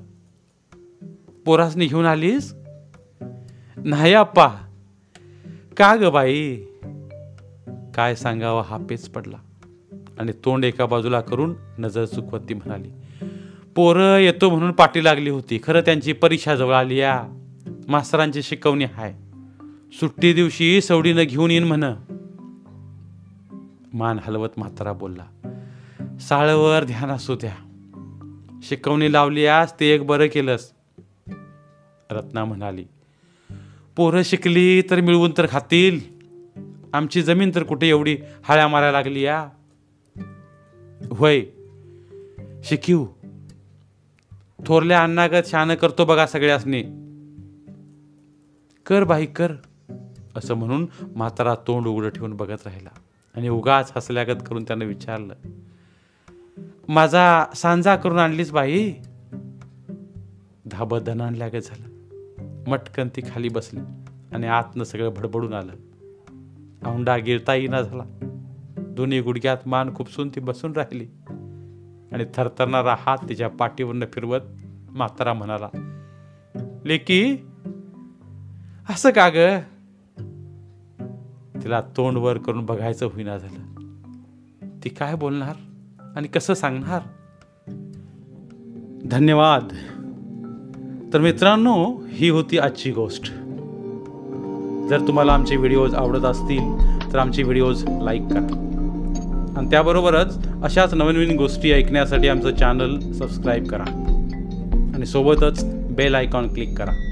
पोरासनी 1.47 1.87
घेऊन 1.87 2.05
आलीस? 2.05 2.55
नाही 3.77 4.15
आप्पा. 4.15 4.49
का 5.77 5.97
ग 5.97 6.11
बाई? 6.11 6.57
काय 7.95 8.15
सांगावं 8.15 8.63
हा 8.63 8.77
पेच 8.91 9.09
पडला. 9.09 9.37
आणि 10.19 10.33
तोंड 10.33 10.65
एका 10.65 10.87
बाजूला 10.87 11.21
करून 11.21 11.55
नजर 11.79 12.05
चुकवत 12.05 12.41
ती 12.49 12.55
म्हणाली 12.55 12.89
पोरं 13.75 14.17
येतो 14.17 14.51
म्हणून 14.51 14.73
पाठी 14.73 15.05
लागली 15.05 15.31
होती. 15.31 15.61
खरं 15.63 15.81
त्यांची 15.81 16.13
परीक्षा 16.13 16.57
जवळ 16.57 16.75
आली 16.75 16.99
या. 16.99 17.23
मास्तरांची 17.89 18.43
शिकवणी 18.43 18.85
हाय. 18.85 19.15
सुट्टी 19.93 20.33
दिवशी 20.33 20.81
सवडीनं 20.81 21.23
घेऊन 21.23 21.51
येईन 21.51 21.65
म्हण. 21.65 21.85
मान 23.93 24.19
हलवत 24.23 24.49
म्हातारा 24.57 24.93
बोलला 24.93 25.27
साळवर 26.21 26.85
ध्यान 26.85 27.11
असू 27.11 27.35
द्या. 27.35 27.55
शिकवणी 28.63 29.13
लावली 29.13 29.47
आज 29.47 29.73
ते 29.81 29.87
एक 29.87 30.07
बरं 30.07 30.27
केलंस. 30.27 30.73
रत्ना 32.11 32.45
म्हणाली 32.45 32.85
पोरं 33.97 34.23
शिकली 34.23 34.83
तर 34.83 35.01
मिळवून 35.01 35.33
तर 35.39 35.47
खातील. 35.51 36.01
आमची 36.93 37.23
जमीन 37.23 37.51
तर 37.55 37.63
कुठे 37.63 37.89
एवढी 37.89 38.17
हाळ्या 38.43 38.69
मारायला 38.69 38.99
लागली 38.99 39.21
या? 39.21 39.49
होय. 41.11 41.43
शिकीव 42.65 43.05
थोरल्या 44.67 45.03
अन्नागत 45.03 45.47
शान 45.47 45.75
करतो 45.75 46.05
बघा 46.05 46.27
सगळ्यासनी. 46.27 46.83
कर 48.87 49.05
बाई 49.05 49.27
कर 49.27 49.53
असं 50.37 50.55
म्हणून 50.55 50.87
म्हातारा 51.17 51.55
तोंड 51.55 51.87
उघडं 51.87 52.09
ठेवून 52.09 52.33
बघत 52.33 52.67
राहिला. 52.67 53.02
आणि 53.35 53.49
उगाच 53.49 53.93
हसल्यागत 53.97 54.43
करून 54.49 54.65
त्यानं 54.65 54.85
विचारलं 54.85 55.35
माझा 56.89 57.45
सांजा 57.55 57.97
करून 57.97 58.19
आणलीस 58.19 58.53
बाई. 58.53 58.93
धाबत 60.67 60.99
धन 60.99 61.21
आणल्यागत 61.21 61.63
झालं. 61.65 61.89
मटकन 62.71 63.09
ती 63.09 63.21
खाली 63.21 63.49
बसली 63.49 63.81
आणि 64.33 64.47
आतनं 64.47 64.85
सगळं 64.85 65.09
भडबडून 65.17 65.53
आलं. 65.53 65.73
औंडा 66.87 67.17
गिरता 67.17 67.55
येईना 67.55 67.83
झाला. 67.83 68.05
दोन्ही 68.79 69.21
गुडघ्यात 69.21 69.57
मान 69.67 69.95
खुपसून 69.95 70.29
ती 70.29 70.41
बसून 70.41 70.73
राहिली 70.73 71.07
आणि 72.13 72.25
थरथरणारा 72.35 72.97
हात 72.99 73.19
तिच्या 73.29 73.49
पाठीवरनं 73.49 74.07
फिरवत 74.13 74.41
म्हातारा 74.91 75.33
म्हणाला 75.33 75.69
लेकी 76.85 77.37
असं 78.89 79.11
का 79.11 79.29
ग? 79.29 79.59
तिला 81.65 81.81
तोंड 81.81 82.17
वर 82.17 82.39
करून 82.39 82.67
बघायचं 82.67 83.07
होईना 83.07 83.39
झालं. 83.39 83.83
ती 84.85 84.89
काय 84.89 85.15
बोलणार 85.15 85.55
आणि 86.17 86.29
कसं 86.29 86.55
सांगणार? 86.55 87.01
धन्यवाद. 89.05 89.69
तर 91.13 91.21
मित्रांनो 91.21 92.03
ही 92.09 92.29
होती 92.29 92.59
आजची 92.59 92.93
गोष्ट. 92.93 93.25
जर 94.89 95.07
तुम्हाला 95.07 95.35
आमचे 95.35 95.57
व्हिडिओज 95.57 95.95
आवडत 95.95 96.25
असतील 96.25 96.77
तर 97.13 97.19
आमचे 97.19 97.43
व्हिडिओज 97.43 97.85
लाईक 98.03 98.23
करा. 98.23 98.69
आणि 99.57 99.71
त्याबरोबरच 99.71 100.49
अशाच 100.63 100.95
नवीन 100.95 101.17
नवीन 101.17 101.37
गोष्टी 101.37 101.73
ऐकण्यासाठी 101.73 102.29
आमचं 102.29 102.55
चॅनल 102.55 103.13
सबस्क्राईब 103.13 103.67
करा. 103.67 103.85
आणि 104.95 105.07
सोबतच 105.07 105.65
बेल 105.75 106.15
आयकॉन 106.15 106.55
क्लिक 106.55 106.79
करा. 106.79 107.12